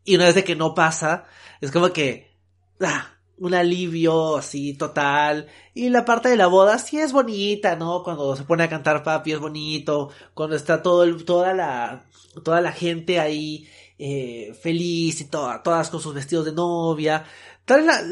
[0.05, 1.25] y una vez de que no pasa,
[1.61, 2.37] es como que,
[2.81, 8.03] ah, un alivio así total, y la parte de la boda sí es bonita, ¿no?
[8.05, 12.05] Cuando se pone a cantar papi es bonito, cuando está todo el, toda la,
[12.45, 13.69] toda la gente ahí,
[13.99, 17.25] eh, feliz y toda, todas con sus vestidos de novia,
[17.71, 18.03] Tal la,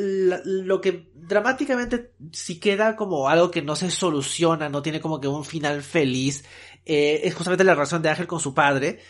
[0.45, 5.26] lo que dramáticamente si queda como algo que no se soluciona, no tiene como que
[5.26, 6.45] un final feliz,
[6.87, 9.01] eh, es justamente la relación de Ángel con su padre.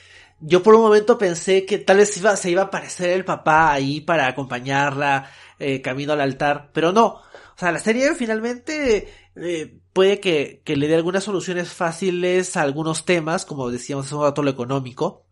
[0.41, 3.73] Yo por un momento pensé que tal vez iba, se iba a aparecer el papá
[3.73, 7.07] ahí para acompañarla eh, camino al altar, pero no.
[7.07, 12.63] O sea, la serie finalmente eh, puede que, que, le dé algunas soluciones fáciles a
[12.63, 15.27] algunos temas, como decíamos hace un rato lo económico,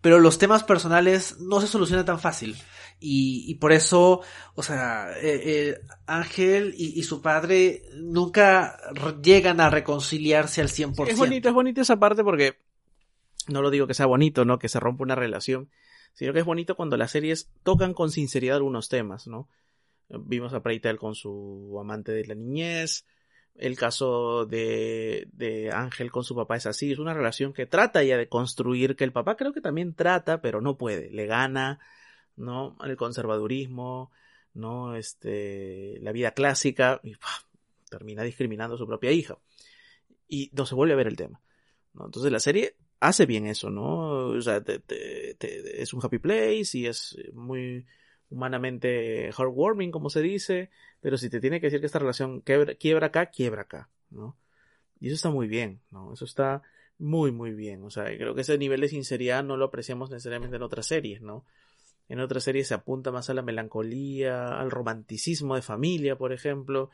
[0.00, 2.56] pero los temas personales no se solucionan tan fácil.
[2.98, 4.20] Y, y por eso,
[4.56, 8.76] o sea, eh, Ángel y, y, su padre nunca
[9.22, 11.08] llegan a reconciliarse al 100%.
[11.08, 12.58] Es bonito, es bonito esa parte porque
[13.50, 14.58] no lo digo que sea bonito, ¿no?
[14.58, 15.70] Que se rompa una relación,
[16.14, 19.48] sino que es bonito cuando las series tocan con sinceridad algunos temas, ¿no?
[20.08, 23.06] Vimos a Preitel con su amante de la niñez,
[23.54, 28.02] el caso de, de Ángel con su papá es así, es una relación que trata
[28.02, 31.78] ya de construir, que el papá creo que también trata, pero no puede, le gana,
[32.36, 32.76] ¿no?
[32.82, 34.10] El conservadurismo,
[34.54, 34.96] ¿no?
[34.96, 37.14] Este, la vida clásica, y
[37.88, 39.38] termina discriminando a su propia hija.
[40.26, 41.40] Y no se vuelve a ver el tema,
[41.92, 42.06] ¿no?
[42.06, 44.28] Entonces la serie hace bien eso, ¿no?
[44.28, 47.86] O sea, te, te, te, es un happy place y es muy
[48.30, 50.70] humanamente heartwarming, como se dice,
[51.00, 54.36] pero si te tiene que decir que esta relación quiebra, quiebra acá, quiebra acá, ¿no?
[55.00, 56.12] Y eso está muy bien, ¿no?
[56.12, 56.62] Eso está
[56.98, 57.82] muy, muy bien.
[57.84, 61.22] O sea, creo que ese nivel de sinceridad no lo apreciamos necesariamente en otras series,
[61.22, 61.44] ¿no?
[62.08, 66.90] En otras series se apunta más a la melancolía, al romanticismo de familia, por ejemplo.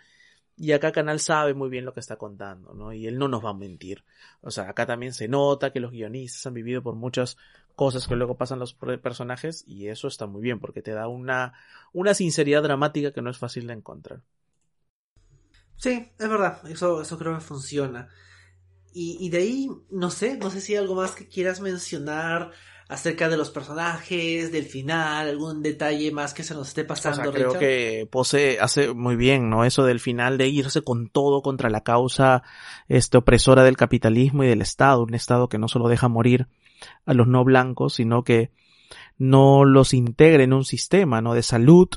[0.57, 2.92] Y acá Canal sabe muy bien lo que está contando, ¿no?
[2.92, 4.04] Y él no nos va a mentir.
[4.40, 7.36] O sea, acá también se nota que los guionistas han vivido por muchas
[7.74, 11.52] cosas que luego pasan los personajes y eso está muy bien porque te da una,
[11.92, 14.22] una sinceridad dramática que no es fácil de encontrar.
[15.76, 18.09] Sí, es verdad, eso, eso creo que funciona.
[18.94, 22.52] Y, y de ahí, no sé, no sé si hay algo más que quieras mencionar
[22.89, 27.20] acerca de los personajes, del final, algún detalle más que se nos esté pasando.
[27.20, 29.64] O sea, creo que Pose hace muy bien, ¿no?
[29.64, 32.43] Eso del final de irse con todo contra la causa
[32.89, 36.47] este, opresora del capitalismo y del Estado, un Estado que no solo deja morir
[37.05, 38.51] a los no blancos, sino que
[39.18, 41.34] no los integre en un sistema, ¿no?
[41.34, 41.89] De salud,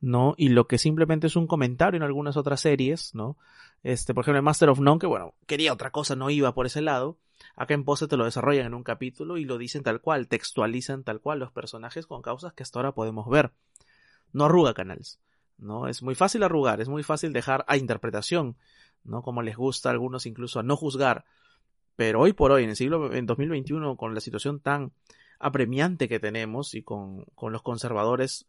[0.00, 0.34] ¿no?
[0.38, 3.36] Y lo que simplemente es un comentario en algunas otras series, ¿no?
[3.82, 6.80] Este, por ejemplo, Master of None, que bueno, quería otra cosa, no iba por ese
[6.80, 7.18] lado.
[7.58, 11.02] Acá en Pose te lo desarrollan en un capítulo y lo dicen tal cual, textualizan
[11.02, 13.50] tal cual los personajes con causas que hasta ahora podemos ver.
[14.32, 15.18] No arruga canales,
[15.58, 15.88] ¿no?
[15.88, 18.56] Es muy fácil arrugar, es muy fácil dejar a interpretación,
[19.02, 19.22] ¿no?
[19.22, 21.24] Como les gusta a algunos incluso a no juzgar.
[21.96, 24.92] Pero hoy por hoy, en el siglo, en 2021, con la situación tan
[25.40, 28.46] apremiante que tenemos y con, con los conservadores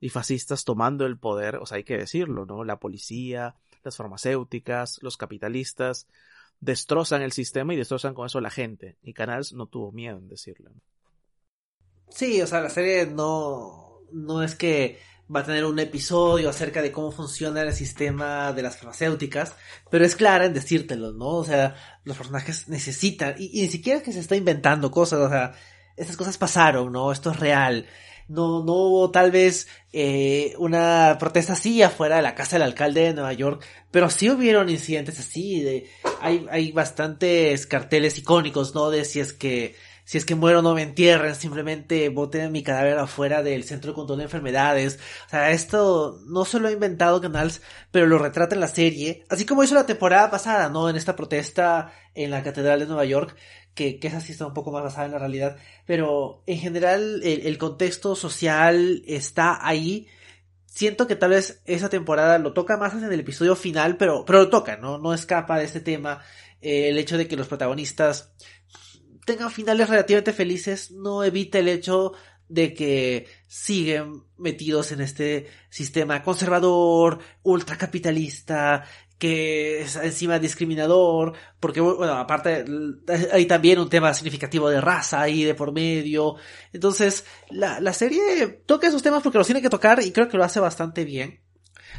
[0.00, 2.64] y fascistas tomando el poder, o sea, hay que decirlo, ¿no?
[2.64, 3.54] La policía,
[3.84, 6.08] las farmacéuticas, los capitalistas,
[6.60, 8.96] destrozan el sistema y destrozan con eso la gente.
[9.02, 10.70] Y Canals no tuvo miedo en decirlo.
[12.10, 14.98] Sí, o sea, la serie no, no es que
[15.34, 19.54] va a tener un episodio acerca de cómo funciona el sistema de las farmacéuticas,
[19.90, 21.36] pero es clara en decírtelo, ¿no?
[21.36, 25.20] O sea, los personajes necesitan, y, y ni siquiera es que se está inventando cosas,
[25.20, 25.52] o sea,
[25.96, 27.12] estas cosas pasaron, ¿no?
[27.12, 27.86] Esto es real
[28.28, 33.00] no, no hubo tal vez eh, una protesta así afuera de la casa del alcalde
[33.00, 35.90] de Nueva York, pero sí hubieron incidentes así, de,
[36.20, 38.90] hay, hay bastantes carteles icónicos, ¿no?
[38.90, 39.74] De si es que,
[40.04, 43.94] si es que muero no me entierren, simplemente boten mi cadáver afuera del centro de
[43.94, 44.98] control de enfermedades.
[45.26, 49.24] O sea, esto no se lo ha inventado Canals, pero lo retrata en la serie,
[49.30, 50.90] así como hizo la temporada pasada, ¿no?
[50.90, 53.36] En esta protesta en la Catedral de Nueva York,
[53.78, 55.56] que, que esa sí está un poco más basada en la realidad,
[55.86, 60.08] pero en general el, contexto social está ahí.
[60.66, 64.40] Siento que tal vez esa temporada lo toca más en el episodio final, pero, pero
[64.40, 64.98] lo toca, ¿no?
[64.98, 66.20] No escapa de este tema.
[66.60, 68.32] Eh, el hecho de que los protagonistas
[69.24, 72.14] tengan finales relativamente felices no evita el hecho
[72.48, 78.84] de que siguen metidos en este sistema conservador, ultracapitalista,
[79.18, 82.64] que es encima discriminador, porque, bueno, aparte
[83.32, 86.36] hay también un tema significativo de raza ahí de por medio.
[86.72, 90.36] Entonces, la, la serie toca esos temas porque los tiene que tocar y creo que
[90.36, 91.40] lo hace bastante bien,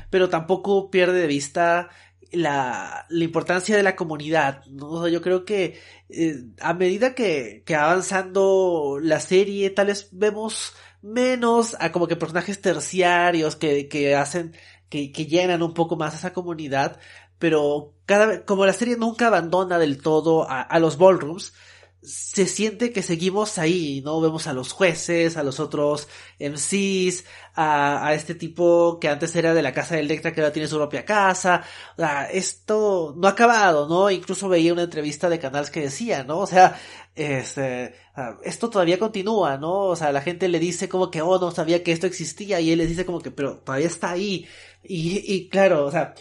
[0.10, 1.90] pero tampoco pierde de vista
[2.32, 4.66] la, la importancia de la comunidad.
[4.68, 5.08] ¿no?
[5.08, 5.80] yo creo que
[6.10, 12.16] eh, a medida que, que avanzando la serie, tal vez vemos menos a como que
[12.16, 14.56] personajes terciarios que, que hacen,
[14.90, 17.00] que, que llenan un poco más esa comunidad,
[17.38, 21.54] pero cada como la serie nunca abandona del todo a, a los ballrooms,
[22.02, 24.22] se siente que seguimos ahí, ¿no?
[24.22, 26.08] Vemos a los jueces, a los otros
[26.40, 30.54] MCs, a, a este tipo que antes era de la casa de Electra que ahora
[30.54, 31.64] tiene su propia casa.
[31.98, 34.10] O sea, esto no ha acabado, ¿no?
[34.10, 36.40] Incluso veía una entrevista de canales que decía, ¿no?
[36.40, 36.80] O sea,
[37.16, 37.96] este,
[38.44, 39.88] esto todavía continúa, ¿no?
[39.88, 42.72] O sea, la gente le dice como que, oh, no sabía que esto existía y
[42.72, 44.48] él les dice como que, pero todavía está ahí.
[44.84, 46.14] Y, y claro, o sea,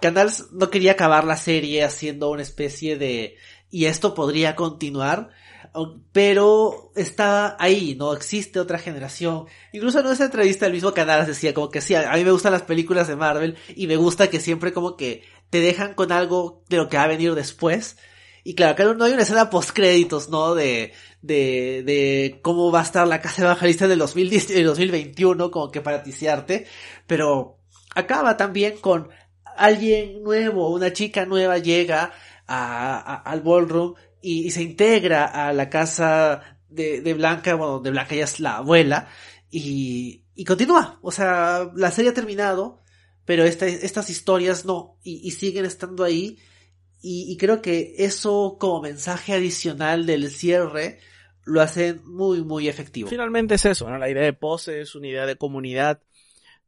[0.00, 3.36] Canals no quería acabar la serie haciendo una especie de
[3.70, 5.30] y esto podría continuar,
[6.12, 8.14] pero está ahí, ¿no?
[8.14, 9.46] Existe otra generación.
[9.72, 12.52] Incluso en esa entrevista el mismo canal decía como que sí, a mí me gustan
[12.52, 16.62] las películas de Marvel y me gusta que siempre como que te dejan con algo
[16.68, 17.96] de lo que va a venir después.
[18.42, 20.54] Y claro, acá no hay una escena post créditos, ¿no?
[20.54, 25.70] De, de, de cómo va a estar la casa evangelista del 2010, del 2021, como
[25.70, 26.66] que para ticiarte.
[27.06, 27.58] Pero
[27.94, 29.08] acaba también con
[29.56, 32.12] alguien nuevo, una chica nueva llega
[32.46, 38.14] a, al ballroom y, se integra a la casa de, de, Blanca, bueno, de Blanca
[38.14, 39.08] ya es la abuela,
[39.50, 40.98] y, y continúa.
[41.02, 42.82] O sea, la serie ha terminado,
[43.24, 46.38] pero estas historias no, y, y siguen estando ahí,
[47.00, 50.98] y, y, creo que eso como mensaje adicional del cierre
[51.44, 53.08] lo hacen muy, muy efectivo.
[53.08, 53.98] Finalmente es eso, ¿no?
[53.98, 56.02] La idea de pose es una idea de comunidad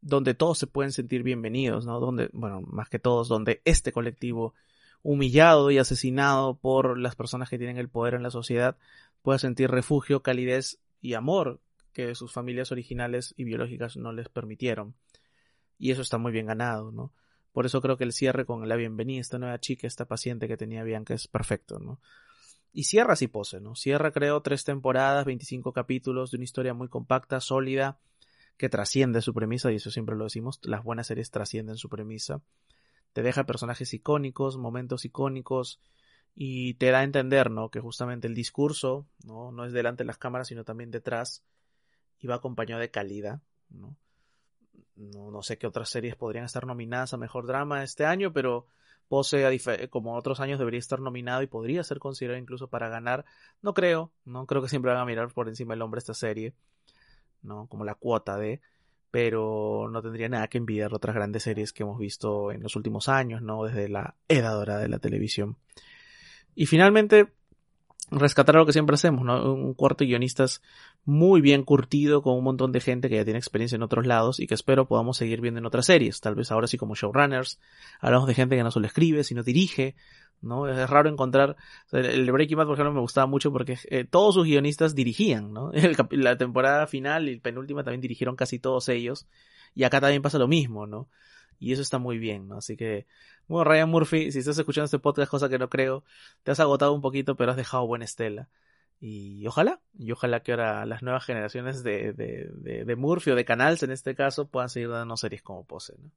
[0.01, 1.99] donde todos se pueden sentir bienvenidos, ¿no?
[1.99, 4.53] Donde, bueno, más que todos, donde este colectivo
[5.01, 8.77] humillado y asesinado por las personas que tienen el poder en la sociedad,
[9.21, 11.61] pueda sentir refugio, calidez y amor
[11.93, 14.95] que sus familias originales y biológicas no les permitieron.
[15.77, 17.13] Y eso está muy bien ganado, ¿no?
[17.51, 20.57] Por eso creo que el cierre con la bienvenida, esta nueva chica, esta paciente que
[20.57, 21.99] tenía Bianca es perfecto, ¿no?
[22.71, 23.75] Y cierra si pose, ¿no?
[23.75, 27.97] Cierra, creo, tres temporadas, 25 capítulos de una historia muy compacta, sólida,
[28.57, 32.41] que trasciende su premisa, y eso siempre lo decimos, las buenas series trascienden su premisa
[33.13, 35.79] te deja personajes icónicos, momentos icónicos
[36.35, 37.69] y te da a entender, ¿no?
[37.69, 39.51] Que justamente el discurso, ¿no?
[39.51, 41.43] No es delante de las cámaras, sino también detrás
[42.19, 43.95] y va acompañado de calidad, ¿no?
[44.95, 48.67] No, no sé qué otras series podrían estar nominadas a Mejor Drama este año, pero
[49.09, 49.59] Pose,
[49.89, 53.25] como otros años, debería estar nominado y podría ser considerado incluso para ganar.
[53.63, 56.53] No creo, no creo que siempre van a mirar por encima del hombre esta serie,
[57.41, 57.65] ¿no?
[57.67, 58.61] Como la cuota de
[59.11, 63.09] pero no tendría nada que envidiar otras grandes series que hemos visto en los últimos
[63.09, 63.63] años, ¿no?
[63.63, 65.57] Desde la era dorada de la televisión.
[66.55, 67.31] Y finalmente,
[68.11, 69.53] rescatar lo que siempre hacemos, ¿no?
[69.53, 70.61] Un cuarto de guionistas
[71.05, 74.39] muy bien curtido con un montón de gente que ya tiene experiencia en otros lados
[74.39, 77.59] y que espero podamos seguir viendo en otras series, tal vez ahora sí como showrunners,
[77.99, 79.95] hablamos de gente que no solo escribe, sino dirige,
[80.41, 80.67] ¿no?
[80.67, 81.55] Es raro encontrar,
[81.91, 85.71] el Breaking Bad por ejemplo me gustaba mucho porque eh, todos sus guionistas dirigían, ¿no?
[86.11, 89.27] la temporada final y penúltima también dirigieron casi todos ellos
[89.75, 91.09] y acá también pasa lo mismo, ¿no?
[91.59, 92.57] Y eso está muy bien, ¿no?
[92.57, 93.05] Así que,
[93.47, 96.03] bueno, Ryan Murphy, si estás escuchando este podcast, cosa que no creo,
[96.43, 98.49] te has agotado un poquito, pero has dejado buena estela.
[99.01, 103.45] Y ojalá, y ojalá que ahora las nuevas generaciones de, de, de, Murphy o de
[103.45, 106.11] Canals en este caso puedan seguir dando series como Pose, ¿no?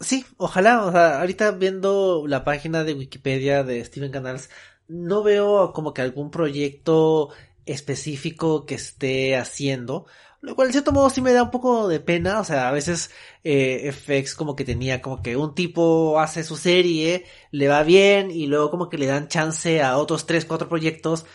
[0.00, 4.48] Sí, ojalá, o sea, ahorita viendo la página de Wikipedia de Steven Canals,
[4.86, 7.30] no veo como que algún proyecto
[7.66, 10.06] específico que esté haciendo,
[10.40, 12.72] lo cual en cierto modo sí me da un poco de pena, o sea, a
[12.72, 13.10] veces
[13.44, 18.30] eh, FX como que tenía como que un tipo hace su serie, le va bien
[18.30, 21.26] y luego como que le dan chance a otros tres, cuatro proyectos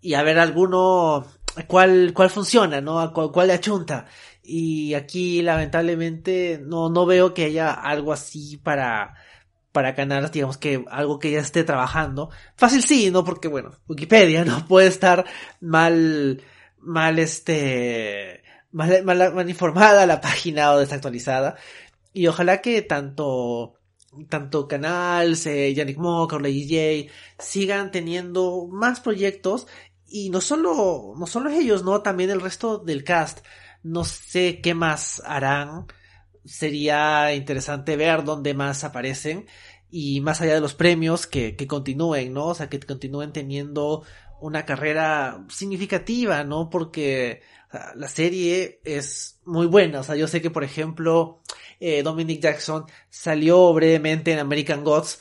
[0.00, 1.26] y a ver alguno
[1.66, 3.12] cuál, cuál funciona, ¿no?
[3.12, 4.06] cuál, cuál le achunta.
[4.52, 9.14] Y aquí lamentablemente no, no veo que haya algo así para,
[9.70, 12.30] para ganar, digamos que algo que ya esté trabajando.
[12.56, 13.24] Fácil sí, ¿no?
[13.24, 15.24] Porque bueno, Wikipedia no puede estar
[15.60, 16.42] mal,
[16.78, 21.54] mal este, mal, mal, informada la página o desactualizada.
[22.12, 23.74] Y ojalá que tanto,
[24.28, 29.68] tanto Canals, eh, Yannick Mock, Orley J sigan teniendo más proyectos
[30.08, 32.02] y no solo, no solo ellos, ¿no?
[32.02, 33.46] También el resto del cast.
[33.82, 35.86] No sé qué más harán.
[36.44, 39.46] Sería interesante ver dónde más aparecen.
[39.90, 42.46] Y más allá de los premios, que, que continúen, ¿no?
[42.46, 44.04] O sea, que continúen teniendo
[44.40, 46.70] una carrera significativa, ¿no?
[46.70, 47.42] Porque
[47.94, 50.00] la serie es muy buena.
[50.00, 51.40] O sea, yo sé que, por ejemplo,
[51.78, 55.20] eh, Dominic Jackson salió brevemente en American Gods,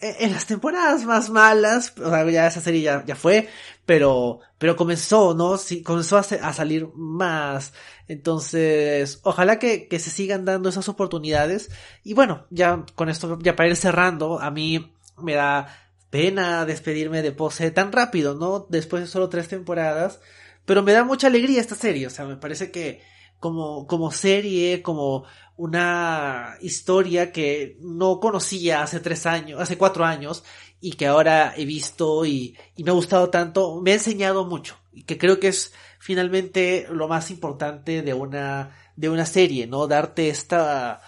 [0.00, 3.48] en las temporadas más malas, o sea, ya esa serie ya, ya fue,
[3.86, 5.56] pero, pero comenzó, ¿no?
[5.56, 7.72] Sí, comenzó a, a, salir más.
[8.08, 11.70] Entonces, ojalá que, que se sigan dando esas oportunidades.
[12.04, 15.66] Y bueno, ya con esto, ya para ir cerrando, a mí me da
[16.10, 18.66] pena despedirme de Pose tan rápido, ¿no?
[18.68, 20.20] Después de solo tres temporadas.
[20.64, 23.02] Pero me da mucha alegría esta serie, o sea, me parece que
[23.40, 25.24] como, como serie, como
[25.56, 30.44] una historia que no conocía hace tres años, hace cuatro años,
[30.80, 34.76] y que ahora he visto y, y me ha gustado tanto, me ha enseñado mucho,
[34.92, 39.86] y que creo que es finalmente lo más importante de una, de una serie, ¿no?
[39.86, 41.02] Darte esta,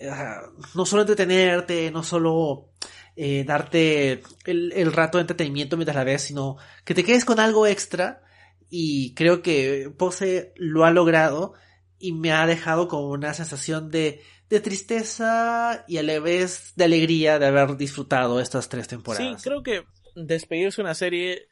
[0.00, 2.70] uh, no solo entretenerte, no solo
[3.16, 7.40] eh, darte el, el rato de entretenimiento mientras la ves, sino que te quedes con
[7.40, 8.22] algo extra,
[8.70, 11.54] y creo que Pose lo ha logrado,
[11.98, 16.84] y me ha dejado con una sensación de, de tristeza y a la vez de
[16.84, 19.42] alegría de haber disfrutado estas tres temporadas.
[19.42, 21.48] Sí, creo que despedirse una serie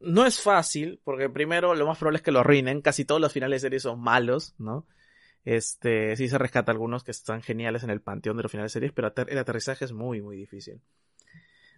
[0.00, 3.32] no es fácil, porque primero lo más probable es que lo arruinen, casi todos los
[3.32, 4.86] finales de serie son malos, ¿no?
[5.44, 8.74] Este, sí se rescata algunos que están geniales en el panteón de los finales de
[8.74, 10.80] series, pero el aterrizaje es muy, muy difícil.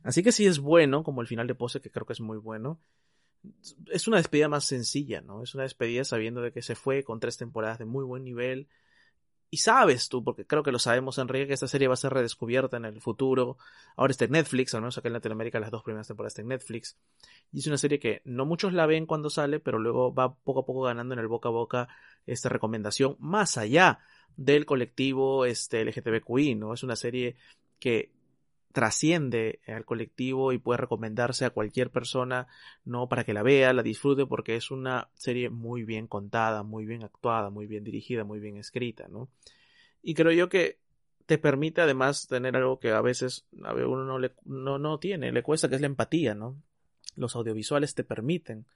[0.02, 2.38] Así que sí es bueno, como el final de Pose, que creo que es muy
[2.38, 2.80] bueno
[3.90, 5.42] es una despedida más sencilla, ¿no?
[5.42, 8.68] Es una despedida sabiendo de que se fue con tres temporadas de muy buen nivel.
[9.48, 12.12] Y sabes tú, porque creo que lo sabemos, Enrique, que esta serie va a ser
[12.12, 13.58] redescubierta en el futuro.
[13.96, 16.48] Ahora está en Netflix, al menos acá en Latinoamérica las dos primeras temporadas están en
[16.48, 16.96] Netflix.
[17.52, 20.60] Y es una serie que no muchos la ven cuando sale, pero luego va poco
[20.60, 21.88] a poco ganando en el boca a boca
[22.26, 24.00] esta recomendación, más allá
[24.36, 26.74] del colectivo este, LGTBQI, ¿no?
[26.74, 27.36] Es una serie
[27.78, 28.15] que
[28.76, 32.46] trasciende al colectivo y puede recomendarse a cualquier persona,
[32.84, 33.08] ¿no?
[33.08, 37.02] Para que la vea, la disfrute, porque es una serie muy bien contada, muy bien
[37.02, 39.30] actuada, muy bien dirigida, muy bien escrita, ¿no?
[40.02, 40.78] Y creo yo que
[41.24, 45.32] te permite además tener algo que a veces a uno no, le, no, no tiene,
[45.32, 46.62] le cuesta, que es la empatía, ¿no?
[47.14, 48.66] Los audiovisuales te permiten,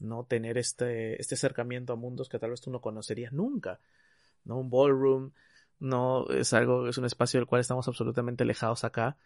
[0.00, 0.24] ¿no?
[0.24, 3.78] Tener este, este acercamiento a mundos que tal vez tú no conocerías nunca,
[4.46, 4.56] ¿no?
[4.56, 5.32] Un ballroom,
[5.80, 9.18] no es algo, es un espacio del cual estamos absolutamente alejados acá,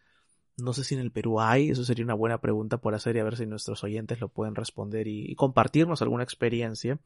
[0.59, 3.21] no sé si en el Perú hay, eso sería una buena pregunta por hacer y
[3.21, 6.99] a ver si nuestros oyentes lo pueden responder y, compartirnos alguna experiencia.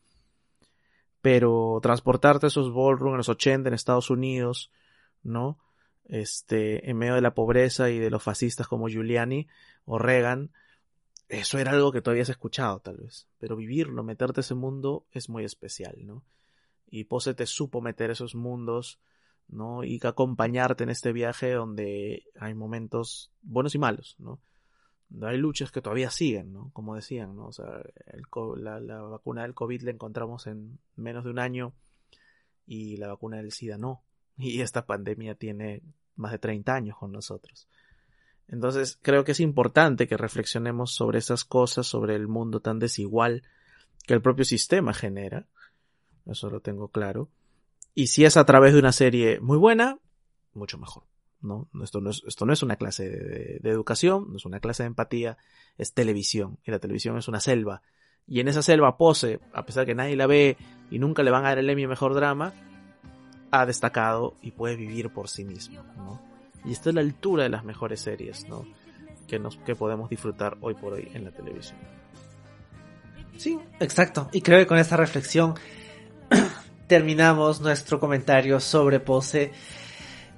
[1.20, 4.72] Pero transportarte esos ballrooms en los 80 en Estados Unidos,
[5.22, 5.58] ¿no?
[6.06, 9.46] Este, en medio de la pobreza y de los fascistas como Giuliani
[9.84, 10.50] o Reagan,
[11.28, 13.28] eso era algo que todavía has escuchado, tal vez.
[13.38, 16.24] Pero vivirlo, meterte ese mundo es muy especial, ¿no?
[16.90, 18.98] Y Pose te supo meter esos mundos
[19.52, 19.84] ¿no?
[19.84, 24.40] Y acompañarte en este viaje donde hay momentos buenos y malos, ¿no?
[25.20, 26.70] Hay luchas que todavía siguen, ¿no?
[26.72, 27.46] Como decían, ¿no?
[27.48, 27.82] O sea,
[28.56, 31.74] la, la, vacuna del COVID la encontramos en menos de un año
[32.66, 34.02] y la vacuna del SIDA no.
[34.38, 35.82] Y esta pandemia tiene
[36.16, 37.68] más de 30 años con nosotros.
[38.48, 43.42] Entonces, creo que es importante que reflexionemos sobre esas cosas, sobre el mundo tan desigual
[44.06, 45.46] que el propio sistema genera.
[46.24, 47.28] Eso lo tengo claro.
[47.94, 49.98] Y si es a través de una serie muy buena,
[50.54, 51.04] mucho mejor.
[51.40, 51.68] ¿no?
[51.82, 54.84] Esto, no es, esto no es una clase de, de, educación, no es una clase
[54.84, 55.36] de empatía,
[55.76, 56.58] es televisión.
[56.64, 57.82] Y la televisión es una selva.
[58.26, 60.56] Y en esa selva Pose, a pesar que nadie la ve
[60.90, 62.54] y nunca le van a dar el Emmy Mejor Drama,
[63.50, 65.82] ha destacado y puede vivir por sí mismo.
[65.96, 66.20] ¿no?
[66.64, 68.64] Y está a la altura de las mejores series ¿no?
[69.26, 71.78] que, nos, que podemos disfrutar hoy por hoy en la televisión.
[73.36, 74.28] Sí, exacto.
[74.32, 75.54] Y creo que con esta reflexión
[76.92, 79.50] terminamos nuestro comentario sobre Pose.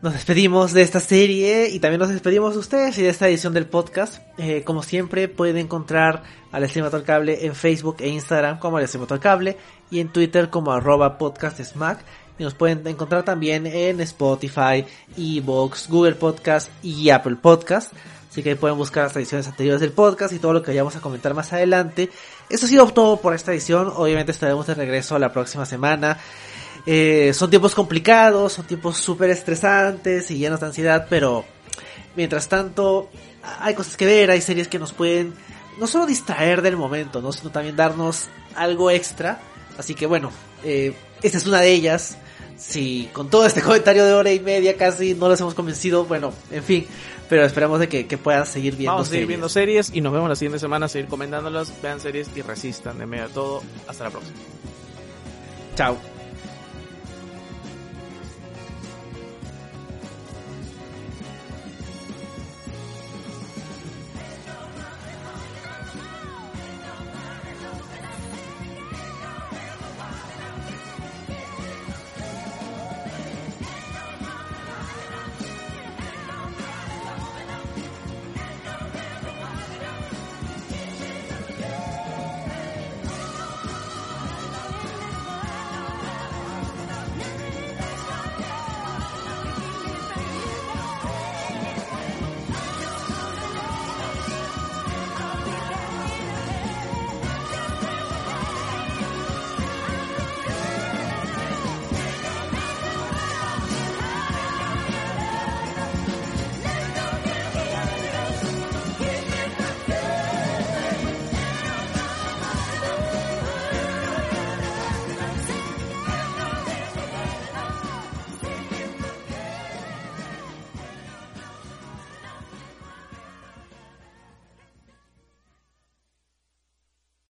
[0.03, 3.53] Nos despedimos de esta serie y también nos despedimos de ustedes y de esta edición
[3.53, 4.23] del podcast.
[4.39, 6.23] Eh, como siempre, pueden encontrar
[6.53, 9.57] al Streamator Cable en Facebook e Instagram como al Streamator Cable
[9.91, 12.05] y en Twitter como arroba podcast smack.
[12.39, 14.85] Y nos pueden encontrar también en Spotify,
[15.19, 17.93] Evox, Google Podcast y Apple Podcast.
[18.35, 21.01] Así que pueden buscar las ediciones anteriores del podcast y todo lo que vayamos a
[21.01, 22.11] comentar más adelante.
[22.51, 23.93] Eso ha sido todo por esta edición.
[23.95, 26.19] Obviamente estaremos de regreso la próxima semana.
[26.85, 31.45] Eh, son tiempos complicados, son tiempos súper estresantes y llenos de ansiedad, pero
[32.17, 33.09] mientras tanto
[33.61, 35.33] hay cosas que ver, hay series que nos pueden
[35.79, 37.31] no solo distraer del momento, ¿no?
[37.31, 39.39] sino también darnos algo extra.
[39.79, 40.33] Así que bueno,
[40.65, 40.93] eh,
[41.23, 42.19] esta es una de ellas.
[42.57, 46.33] Si con todo este comentario de hora y media casi no los hemos convencido, bueno,
[46.51, 46.87] en fin,
[47.29, 50.13] pero esperamos de que, que puedan seguir viendo Vamos a seguir viendo series y nos
[50.13, 53.63] vemos la siguiente semana, a seguir comentándolas, vean series y resistan de medio a todo.
[53.89, 54.37] Hasta la próxima.
[55.77, 56.14] Chao.